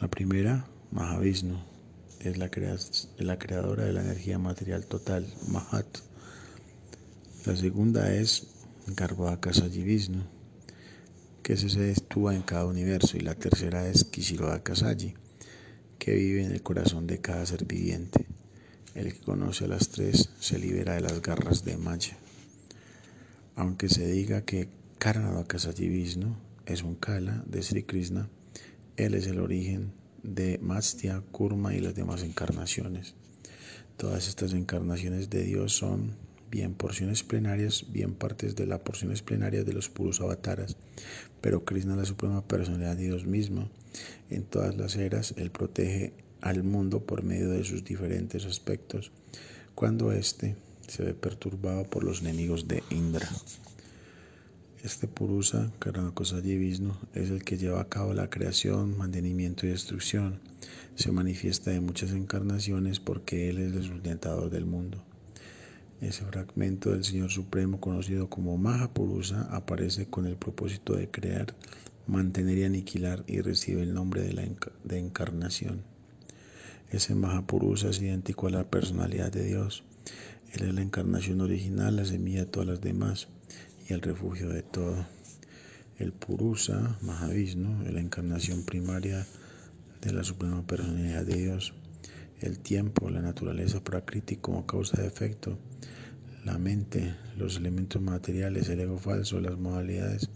La 0.00 0.06
primera, 0.06 0.68
Mahavishnu, 0.92 1.58
es 2.20 2.38
la, 2.38 2.50
creadora 2.50 3.84
de 3.84 3.92
la 3.92 4.02
energía 4.02 4.38
material 4.38 4.86
total, 4.86 5.26
Mahat. 5.48 5.88
La 7.44 7.56
segunda 7.56 8.14
es 8.14 8.46
Garbhodakasayi 8.86 9.82
Vishnu, 9.82 10.22
que 11.42 11.56
se 11.56 11.68
sitúa 11.68 12.36
en 12.36 12.42
cada 12.42 12.66
universo. 12.66 13.16
Y 13.16 13.22
la 13.22 13.34
tercera 13.34 13.88
es 13.88 14.04
Kishirodakasayi, 14.04 15.14
que 15.98 16.14
vive 16.14 16.44
en 16.44 16.52
el 16.52 16.62
corazón 16.62 17.08
de 17.08 17.20
cada 17.20 17.44
ser 17.44 17.64
viviente. 17.64 18.28
El 18.94 19.12
que 19.14 19.20
conoce 19.20 19.64
a 19.64 19.68
las 19.68 19.88
tres 19.88 20.28
se 20.38 20.58
libera 20.58 20.94
de 20.94 21.00
las 21.00 21.22
garras 21.22 21.64
de 21.64 21.78
Maya. 21.78 22.16
Aunque 23.56 23.88
se 23.88 24.06
diga 24.06 24.42
que 24.42 24.68
Karanavakasayi 24.98 25.88
Vishnu 25.88 26.36
es 26.66 26.82
un 26.82 26.94
Kala 26.96 27.42
de 27.46 27.62
Sri 27.62 27.84
Krishna, 27.84 28.28
él 28.96 29.14
es 29.14 29.26
el 29.26 29.40
origen 29.40 29.92
de 30.22 30.58
Mastya, 30.58 31.22
Kurma 31.32 31.74
y 31.74 31.80
las 31.80 31.94
demás 31.94 32.22
encarnaciones. 32.22 33.14
Todas 33.96 34.28
estas 34.28 34.52
encarnaciones 34.52 35.30
de 35.30 35.42
Dios 35.42 35.74
son 35.74 36.16
bien 36.50 36.74
porciones 36.74 37.22
plenarias, 37.22 37.86
bien 37.90 38.12
partes 38.12 38.56
de 38.56 38.66
las 38.66 38.80
porciones 38.80 39.22
plenarias 39.22 39.64
de 39.64 39.72
los 39.72 39.88
puros 39.88 40.20
avataras, 40.20 40.76
pero 41.40 41.64
Krishna, 41.64 41.96
la 41.96 42.04
suprema 42.04 42.46
personalidad 42.46 42.96
de 42.96 43.04
Dios 43.04 43.26
mismo, 43.26 43.70
en 44.28 44.44
todas 44.44 44.76
las 44.76 44.96
eras, 44.96 45.34
Él 45.38 45.50
protege 45.50 46.12
al 46.42 46.64
mundo 46.64 47.00
por 47.00 47.22
medio 47.22 47.48
de 47.50 47.64
sus 47.64 47.84
diferentes 47.84 48.44
aspectos, 48.44 49.10
cuando 49.74 50.12
éste 50.12 50.56
se 50.86 51.02
ve 51.04 51.14
perturbado 51.14 51.84
por 51.84 52.04
los 52.04 52.20
enemigos 52.20 52.68
de 52.68 52.82
Indra. 52.90 53.28
Este 54.82 55.06
Purusa, 55.06 55.70
Karanakosayi 55.78 56.58
Vishnu, 56.58 56.92
es 57.14 57.30
el 57.30 57.44
que 57.44 57.56
lleva 57.56 57.80
a 57.80 57.88
cabo 57.88 58.12
la 58.14 58.28
creación, 58.28 58.98
mantenimiento 58.98 59.64
y 59.64 59.70
destrucción. 59.70 60.40
Se 60.96 61.12
manifiesta 61.12 61.72
en 61.72 61.86
muchas 61.86 62.10
encarnaciones 62.10 62.98
porque 62.98 63.48
Él 63.48 63.58
es 63.58 63.72
el 63.74 63.84
sustentador 63.84 64.50
del 64.50 64.66
mundo. 64.66 65.02
Ese 66.00 66.24
fragmento 66.24 66.90
del 66.90 67.04
Señor 67.04 67.30
Supremo, 67.30 67.78
conocido 67.78 68.28
como 68.28 68.58
Mahapurusa, 68.58 69.42
aparece 69.52 70.06
con 70.06 70.26
el 70.26 70.34
propósito 70.34 70.96
de 70.96 71.08
crear, 71.08 71.54
mantener 72.08 72.58
y 72.58 72.64
aniquilar 72.64 73.22
y 73.28 73.40
recibe 73.40 73.82
el 73.82 73.94
nombre 73.94 74.22
de 74.22 74.32
la 74.32 74.42
de 74.82 74.98
encarnación. 74.98 75.91
Ese 76.92 77.14
Mahapurusa 77.14 77.88
es 77.88 78.02
idéntico 78.02 78.48
a 78.48 78.50
la 78.50 78.64
personalidad 78.64 79.32
de 79.32 79.44
Dios. 79.44 79.82
Él 80.52 80.68
es 80.68 80.74
la 80.74 80.82
encarnación 80.82 81.40
original, 81.40 81.96
la 81.96 82.04
semilla 82.04 82.40
de 82.40 82.50
todas 82.50 82.68
las 82.68 82.82
demás 82.82 83.28
y 83.88 83.94
el 83.94 84.02
refugio 84.02 84.50
de 84.50 84.62
todo. 84.62 85.06
El 85.98 86.12
Purusa, 86.12 86.98
Mahavishnu, 87.00 87.86
es 87.86 87.94
la 87.94 88.00
encarnación 88.02 88.66
primaria 88.66 89.26
de 90.02 90.12
la 90.12 90.22
suprema 90.22 90.66
personalidad 90.66 91.24
de 91.24 91.36
Dios. 91.36 91.72
El 92.42 92.58
tiempo, 92.58 93.08
la 93.08 93.22
naturaleza 93.22 93.82
prakriti 93.82 94.36
como 94.36 94.66
causa 94.66 95.00
de 95.00 95.08
efecto, 95.08 95.56
la 96.44 96.58
mente, 96.58 97.14
los 97.38 97.56
elementos 97.56 98.02
materiales, 98.02 98.68
el 98.68 98.80
ego 98.80 98.98
falso, 98.98 99.40
las 99.40 99.56
modalidades 99.56 100.28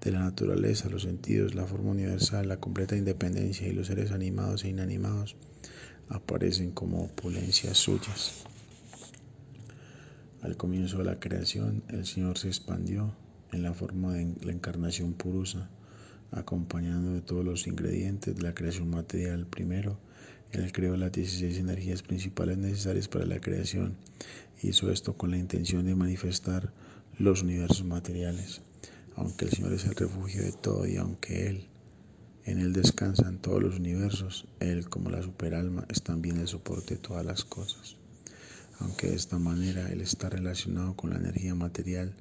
de 0.00 0.12
la 0.12 0.20
naturaleza, 0.20 0.88
los 0.88 1.02
sentidos, 1.02 1.54
la 1.54 1.66
forma 1.66 1.90
universal, 1.90 2.48
la 2.48 2.56
completa 2.56 2.96
independencia 2.96 3.68
y 3.68 3.72
los 3.72 3.88
seres 3.88 4.12
animados 4.12 4.64
e 4.64 4.70
inanimados 4.70 5.36
aparecen 6.10 6.72
como 6.72 7.04
opulencias 7.04 7.78
suyas. 7.78 8.44
Al 10.42 10.56
comienzo 10.56 10.98
de 10.98 11.04
la 11.04 11.20
creación, 11.20 11.82
el 11.88 12.04
Señor 12.04 12.36
se 12.36 12.48
expandió 12.48 13.14
en 13.52 13.62
la 13.62 13.72
forma 13.72 14.14
de 14.14 14.34
la 14.42 14.52
encarnación 14.52 15.12
purusa, 15.14 15.70
acompañando 16.32 17.12
de 17.12 17.20
todos 17.20 17.44
los 17.44 17.66
ingredientes 17.66 18.34
de 18.36 18.42
la 18.42 18.54
creación 18.54 18.90
material. 18.90 19.46
Primero, 19.46 19.98
Él 20.52 20.72
creó 20.72 20.96
las 20.96 21.12
16 21.12 21.58
energías 21.58 22.02
principales 22.02 22.58
necesarias 22.58 23.08
para 23.08 23.26
la 23.26 23.40
creación. 23.40 23.96
Hizo 24.62 24.90
esto 24.90 25.16
con 25.16 25.30
la 25.30 25.38
intención 25.38 25.86
de 25.86 25.94
manifestar 25.94 26.72
los 27.18 27.42
universos 27.42 27.84
materiales. 27.84 28.62
Aunque 29.14 29.44
el 29.44 29.52
Señor 29.52 29.72
es 29.74 29.84
el 29.84 29.94
refugio 29.94 30.42
de 30.42 30.52
todo 30.52 30.86
y 30.86 30.96
aunque 30.96 31.48
Él 31.48 31.68
En 32.44 32.58
Él 32.58 32.72
descansan 32.72 33.38
todos 33.38 33.62
los 33.62 33.78
universos. 33.78 34.46
Él, 34.60 34.88
como 34.88 35.10
la 35.10 35.22
superalma, 35.22 35.84
es 35.88 36.02
también 36.02 36.38
el 36.38 36.48
soporte 36.48 36.94
de 36.94 37.00
todas 37.00 37.24
las 37.24 37.44
cosas. 37.44 37.96
Aunque 38.78 39.08
de 39.08 39.16
esta 39.16 39.38
manera 39.38 39.90
Él 39.90 40.00
está 40.00 40.30
relacionado 40.30 40.94
con 40.96 41.10
la 41.10 41.16
energía 41.16 41.54
material 41.54 42.14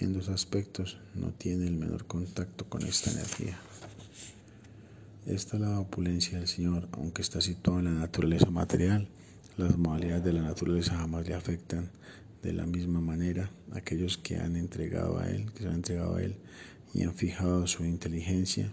en 0.00 0.12
dos 0.12 0.28
aspectos, 0.28 0.98
no 1.14 1.30
tiene 1.30 1.66
el 1.66 1.76
menor 1.76 2.06
contacto 2.06 2.68
con 2.68 2.82
esta 2.82 3.10
energía. 3.12 3.58
Esta 5.26 5.56
es 5.56 5.62
la 5.62 5.78
opulencia 5.78 6.38
del 6.38 6.48
Señor, 6.48 6.88
aunque 6.92 7.22
está 7.22 7.40
situado 7.40 7.78
en 7.78 7.84
la 7.84 7.92
naturaleza 7.92 8.50
material, 8.50 9.08
las 9.56 9.76
modalidades 9.76 10.24
de 10.24 10.32
la 10.32 10.42
naturaleza 10.42 10.96
jamás 10.96 11.28
le 11.28 11.34
afectan 11.34 11.90
de 12.42 12.52
la 12.54 12.64
misma 12.64 13.00
manera 13.00 13.50
aquellos 13.72 14.16
que 14.16 14.38
han 14.38 14.56
entregado 14.56 15.18
a 15.18 15.28
Él, 15.28 15.52
que 15.52 15.62
se 15.62 15.68
han 15.68 15.74
entregado 15.74 16.16
a 16.16 16.22
Él 16.22 16.36
y 16.94 17.02
han 17.02 17.14
fijado 17.14 17.66
su 17.66 17.84
inteligencia 17.84 18.72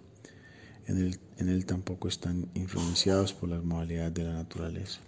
en 0.88 0.97
él, 0.97 1.19
en 1.38 1.50
él 1.50 1.65
tampoco 1.65 2.08
están 2.08 2.50
influenciados 2.56 3.34
por 3.34 3.50
las 3.50 3.63
modalidades 3.63 4.13
de 4.13 4.23
la 4.23 4.34
naturaleza. 4.34 5.00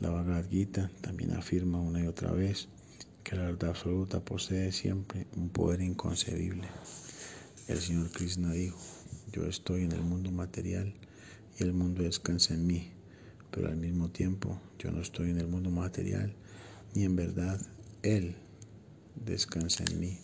La 0.00 0.10
Bhagavad 0.10 0.48
Gita 0.50 0.90
también 1.00 1.32
afirma 1.32 1.80
una 1.80 2.00
y 2.02 2.06
otra 2.06 2.32
vez 2.32 2.68
que 3.22 3.36
la 3.36 3.44
verdad 3.44 3.70
absoluta 3.70 4.20
posee 4.20 4.72
siempre 4.72 5.26
un 5.36 5.48
poder 5.48 5.80
inconcebible. 5.80 6.68
El 7.68 7.78
Señor 7.78 8.10
Krishna 8.10 8.52
dijo, 8.52 8.78
yo 9.32 9.46
estoy 9.46 9.84
en 9.84 9.92
el 9.92 10.02
mundo 10.02 10.30
material 10.30 10.92
y 11.58 11.62
el 11.62 11.72
mundo 11.72 12.02
descansa 12.02 12.54
en 12.54 12.66
mí, 12.66 12.90
pero 13.50 13.68
al 13.68 13.76
mismo 13.76 14.10
tiempo 14.10 14.60
yo 14.78 14.90
no 14.90 15.00
estoy 15.00 15.30
en 15.30 15.38
el 15.38 15.46
mundo 15.46 15.70
material 15.70 16.34
ni 16.94 17.04
en 17.04 17.16
verdad 17.16 17.60
Él 18.02 18.36
descansa 19.24 19.84
en 19.90 20.00
mí. 20.00 20.18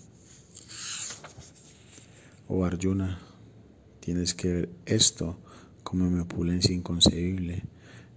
Oh 2.48 2.64
Arjuna, 2.64 3.20
Tienes 4.00 4.34
que 4.34 4.48
ver 4.48 4.68
esto 4.86 5.38
como 5.82 6.08
mi 6.08 6.20
opulencia 6.20 6.74
inconcebible. 6.74 7.64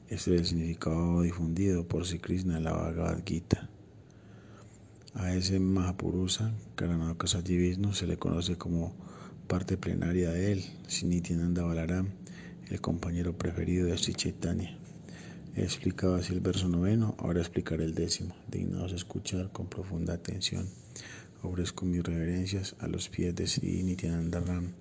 Este 0.10 0.36
es 0.36 0.40
el 0.40 0.46
significado 0.46 1.22
difundido 1.22 1.88
por 1.88 2.06
Sri 2.06 2.20
Krishna 2.20 2.58
en 2.58 2.64
la 2.64 2.74
Bhagavad 2.74 3.22
Gita. 3.26 3.70
A 5.14 5.34
ese 5.34 5.60
Mahapurusa, 5.60 6.54
Karanaka 6.76 7.28
Vishnu, 7.42 7.94
se 7.94 8.08
le 8.08 8.18
conoce 8.18 8.58
como 8.58 8.96
parte 9.48 9.78
plenaria 9.78 10.32
de 10.32 10.54
él, 10.54 10.66
Sinityananda 10.88 11.64
Balaram, 11.64 12.10
el 12.70 12.82
compañero 12.82 13.38
preferido 13.38 13.88
de 13.88 13.98
Sri 13.98 14.16
Chaitanya. 14.16 14.78
He 15.56 15.62
explicado 15.62 16.16
así 16.16 16.34
el 16.34 16.40
verso 16.40 16.68
noveno, 16.68 17.16
ahora 17.20 17.42
explicaré 17.42 17.84
el 17.84 17.94
décimo. 17.94 18.36
Dignados 18.50 18.94
escuchar 18.94 19.52
con 19.52 19.68
profunda 19.68 20.14
atención. 20.14 20.68
Ofrezco 21.44 21.86
mis 21.86 22.02
reverencias 22.02 22.76
a 22.80 22.88
los 22.88 23.10
pies 23.10 23.36
de 23.36 23.46
Sri 23.46 23.84
Nityananda 23.84 24.40
Ram, 24.40 24.72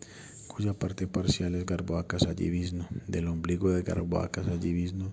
cuya 0.55 0.75
parte 0.75 1.07
parcial 1.07 1.55
es 1.55 1.65
Garbhoaka 1.65 2.19
Sajivisno. 2.19 2.87
Del 3.09 3.29
ombligo 3.29 3.71
de 3.71 3.83
Garbhoaka 3.83 4.45
Sajivisno 4.45 5.13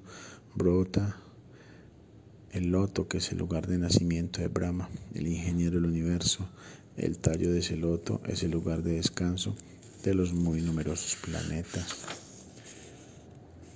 brota 0.54 1.18
el 2.52 2.72
loto, 2.72 3.08
que 3.08 3.20
es 3.20 3.32
el 3.32 3.38
lugar 3.38 3.68
de 3.68 3.78
nacimiento 3.78 4.42
de 4.42 4.50
Brahma, 4.50 4.90
el 5.14 5.28
ingeniero 5.28 5.76
del 5.76 5.86
universo. 5.86 6.50
El 6.98 7.20
tallo 7.20 7.52
de 7.54 7.60
ese 7.60 7.78
loto 7.78 8.22
es 8.28 8.44
el 8.44 8.52
lugar 8.52 8.84
de 8.84 8.94
descanso 8.94 9.56
de 10.04 10.14
los 10.14 10.34
muy 10.34 10.62
numerosos 10.62 11.18
planetas. 11.24 12.06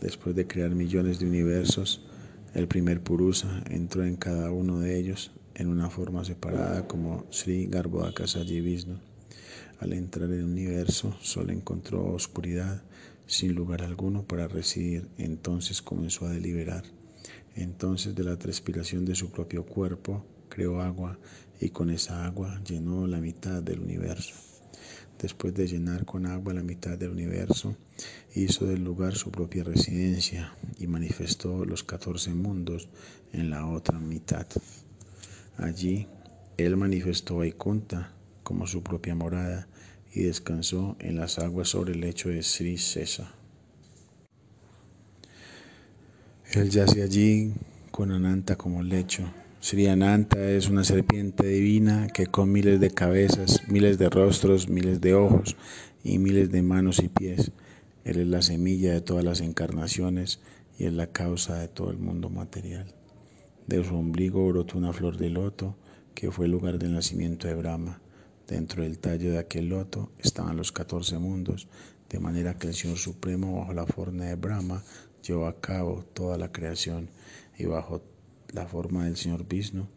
Después 0.02 0.36
de 0.36 0.48
crear 0.48 0.72
millones 0.72 1.20
de 1.20 1.28
universos, 1.28 2.06
el 2.54 2.68
primer 2.68 3.02
Purusa 3.02 3.64
entró 3.70 4.04
en 4.04 4.18
cada 4.18 4.52
uno 4.52 4.80
de 4.80 5.00
ellos 5.00 5.32
en 5.56 5.70
una 5.70 5.90
forma 5.90 6.26
separada 6.26 6.88
como 6.88 7.26
Sri 7.30 7.68
Garbhoaka 7.68 8.26
Vishnu. 8.26 9.13
Al 9.84 9.92
entrar 9.92 10.32
en 10.32 10.40
el 10.40 10.46
universo, 10.46 11.14
solo 11.22 11.52
encontró 11.52 12.06
oscuridad 12.06 12.82
sin 13.28 13.54
lugar 13.54 13.82
alguno 13.82 14.24
para 14.24 14.48
residir. 14.48 15.10
Entonces 15.18 15.82
comenzó 15.82 16.26
a 16.26 16.30
deliberar. 16.30 16.86
Entonces 17.58 18.16
de 18.16 18.24
la 18.24 18.40
transpiración 18.40 19.04
de 19.04 19.14
su 19.14 19.30
propio 19.30 19.66
cuerpo 19.66 20.26
creó 20.48 20.82
agua 20.82 21.20
y 21.60 21.72
con 21.72 21.90
esa 21.90 22.26
agua 22.26 22.62
llenó 22.64 23.08
la 23.08 23.20
mitad 23.20 23.62
del 23.62 23.82
universo. 23.82 24.34
Después 25.22 25.54
de 25.54 25.68
llenar 25.68 26.06
con 26.06 26.28
agua 26.28 26.54
la 26.54 26.64
mitad 26.64 26.98
del 26.98 27.10
universo, 27.10 27.76
hizo 28.36 28.66
del 28.66 28.86
lugar 28.86 29.16
su 29.16 29.32
propia 29.32 29.66
residencia 29.66 30.56
y 30.80 30.88
manifestó 30.88 31.66
los 31.66 31.84
catorce 31.84 32.34
mundos 32.34 32.88
en 33.34 33.50
la 33.50 33.68
otra 33.68 34.00
mitad. 34.00 34.48
Allí 35.58 36.08
él 36.56 36.78
manifestó 36.78 37.40
Vaikunta 37.40 38.14
como 38.44 38.66
su 38.66 38.82
propia 38.82 39.14
morada 39.14 39.68
y 40.14 40.24
descansó 40.24 40.96
en 41.00 41.16
las 41.16 41.40
aguas 41.40 41.70
sobre 41.70 41.94
el 41.94 42.02
lecho 42.02 42.30
de 42.30 42.44
Sri 42.44 42.78
Sesa. 42.78 43.34
Él 46.52 46.70
yace 46.70 47.02
allí 47.02 47.54
con 47.90 48.12
Ananta 48.12 48.56
como 48.56 48.84
lecho. 48.84 49.24
Sri 49.60 49.88
Ananta 49.88 50.52
es 50.52 50.70
una 50.70 50.84
serpiente 50.84 51.48
divina 51.48 52.08
que 52.14 52.28
con 52.28 52.52
miles 52.52 52.80
de 52.80 52.92
cabezas, 52.92 53.68
miles 53.70 53.98
de 53.98 54.10
rostros, 54.10 54.70
miles 54.70 55.02
de 55.02 55.16
ojos 55.16 55.56
y 56.04 56.20
miles 56.20 56.52
de 56.52 56.62
manos 56.62 57.00
y 57.00 57.08
pies. 57.08 57.52
Él 58.04 58.20
es 58.20 58.28
la 58.28 58.42
semilla 58.42 58.94
de 58.94 59.02
todas 59.02 59.24
las 59.24 59.42
encarnaciones 59.42 60.42
y 60.78 60.86
es 60.86 60.94
la 60.94 61.08
causa 61.08 61.58
de 61.58 61.70
todo 61.70 61.90
el 61.90 61.98
mundo 61.98 62.30
material. 62.30 62.86
De 63.66 63.84
su 63.84 63.96
ombligo 63.96 64.48
brotó 64.48 64.78
una 64.78 64.94
flor 64.94 65.18
de 65.18 65.30
loto 65.30 65.76
que 66.14 66.30
fue 66.30 66.46
el 66.46 66.52
lugar 66.52 66.78
del 66.78 66.94
nacimiento 66.94 67.48
de 67.48 67.56
Brahma. 67.56 68.03
Dentro 68.54 68.84
del 68.84 69.00
tallo 69.00 69.32
de 69.32 69.40
aquel 69.40 69.70
loto 69.70 70.12
estaban 70.20 70.58
los 70.58 70.72
catorce 70.72 71.18
mundos, 71.18 71.68
de 72.08 72.20
manera 72.20 72.56
que 72.60 72.68
el 72.68 72.76
Señor 72.76 73.00
Supremo, 73.00 73.58
bajo 73.58 73.74
la 73.74 73.88
forma 73.88 74.26
de 74.26 74.36
Brahma, 74.36 74.84
llevó 75.28 75.48
a 75.48 75.60
cabo 75.60 76.06
toda 76.14 76.38
la 76.38 76.52
creación 76.52 77.10
y 77.58 77.66
bajo 77.66 78.04
la 78.52 78.68
forma 78.68 79.06
del 79.06 79.18
Señor 79.18 79.48
Vishnu 79.48 79.88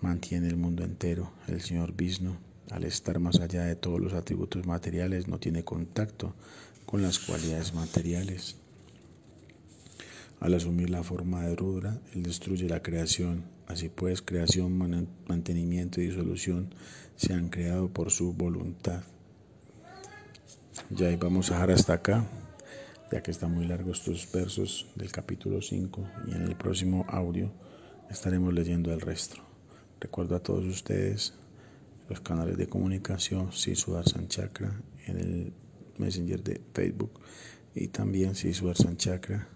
mantiene 0.00 0.48
el 0.48 0.56
mundo 0.56 0.82
entero. 0.82 1.30
El 1.46 1.60
Señor 1.60 1.92
Vishnu, 1.94 2.38
al 2.70 2.84
estar 2.84 3.18
más 3.18 3.38
allá 3.38 3.64
de 3.64 3.76
todos 3.76 4.00
los 4.00 4.14
atributos 4.14 4.64
materiales, 4.64 5.28
no 5.28 5.38
tiene 5.38 5.62
contacto 5.62 6.34
con 6.86 7.02
las 7.02 7.18
cualidades 7.18 7.74
materiales. 7.74 8.56
Al 10.40 10.54
asumir 10.54 10.88
la 10.88 11.02
forma 11.02 11.46
de 11.46 11.54
Rudra, 11.54 12.00
Él 12.14 12.22
destruye 12.22 12.66
la 12.66 12.82
creación 12.82 13.44
Así 13.66 13.88
pues, 13.88 14.22
creación, 14.22 14.78
mantenimiento 15.26 16.00
y 16.00 16.06
disolución 16.06 16.74
se 17.16 17.32
han 17.32 17.48
creado 17.48 17.88
por 17.88 18.10
su 18.10 18.32
voluntad. 18.32 19.02
Ya 20.90 21.14
vamos 21.16 21.50
a 21.50 21.54
dejar 21.54 21.70
hasta 21.72 21.94
acá, 21.94 22.26
ya 23.10 23.22
que 23.22 23.30
están 23.30 23.52
muy 23.52 23.66
largos 23.66 24.00
estos 24.00 24.30
versos 24.30 24.86
del 24.94 25.10
capítulo 25.10 25.60
5 25.62 26.08
y 26.28 26.34
en 26.34 26.42
el 26.42 26.54
próximo 26.54 27.04
audio 27.08 27.50
estaremos 28.10 28.54
leyendo 28.54 28.92
el 28.92 29.00
resto. 29.00 29.36
Recuerdo 30.00 30.36
a 30.36 30.42
todos 30.42 30.64
ustedes 30.64 31.34
los 32.08 32.20
canales 32.20 32.56
de 32.56 32.68
comunicación 32.68 33.52
Sisudarsan 33.52 34.28
Chakra 34.28 34.80
en 35.06 35.18
el 35.18 35.52
Messenger 35.98 36.42
de 36.42 36.60
Facebook 36.72 37.20
y 37.74 37.88
también 37.88 38.34
Sisudarsan 38.34 38.96
Chakra 38.96 39.48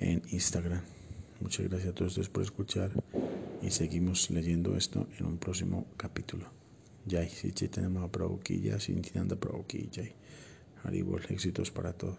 en 0.00 0.22
Instagram. 0.30 0.97
Muchas 1.40 1.68
gracias 1.68 1.90
a 1.90 1.94
todos 1.94 2.12
ustedes 2.12 2.28
por 2.28 2.42
escuchar 2.42 2.90
y 3.62 3.70
seguimos 3.70 4.30
leyendo 4.30 4.76
esto 4.76 5.06
en 5.18 5.26
un 5.26 5.38
próximo 5.38 5.86
capítulo. 5.96 6.46
Jai, 7.08 7.28
si 7.28 7.52
tenemos 7.52 8.04
a 8.04 8.10
Prabhu 8.10 8.40
Ki, 8.40 8.60
Jai, 8.68 8.80
Sintinanda 8.80 9.36
Prabhu 9.36 9.64
Ki, 9.66 9.88
Jai. 9.94 10.14
Haribol, 10.84 11.22
éxitos 11.28 11.70
para 11.70 11.92
todos. 11.92 12.18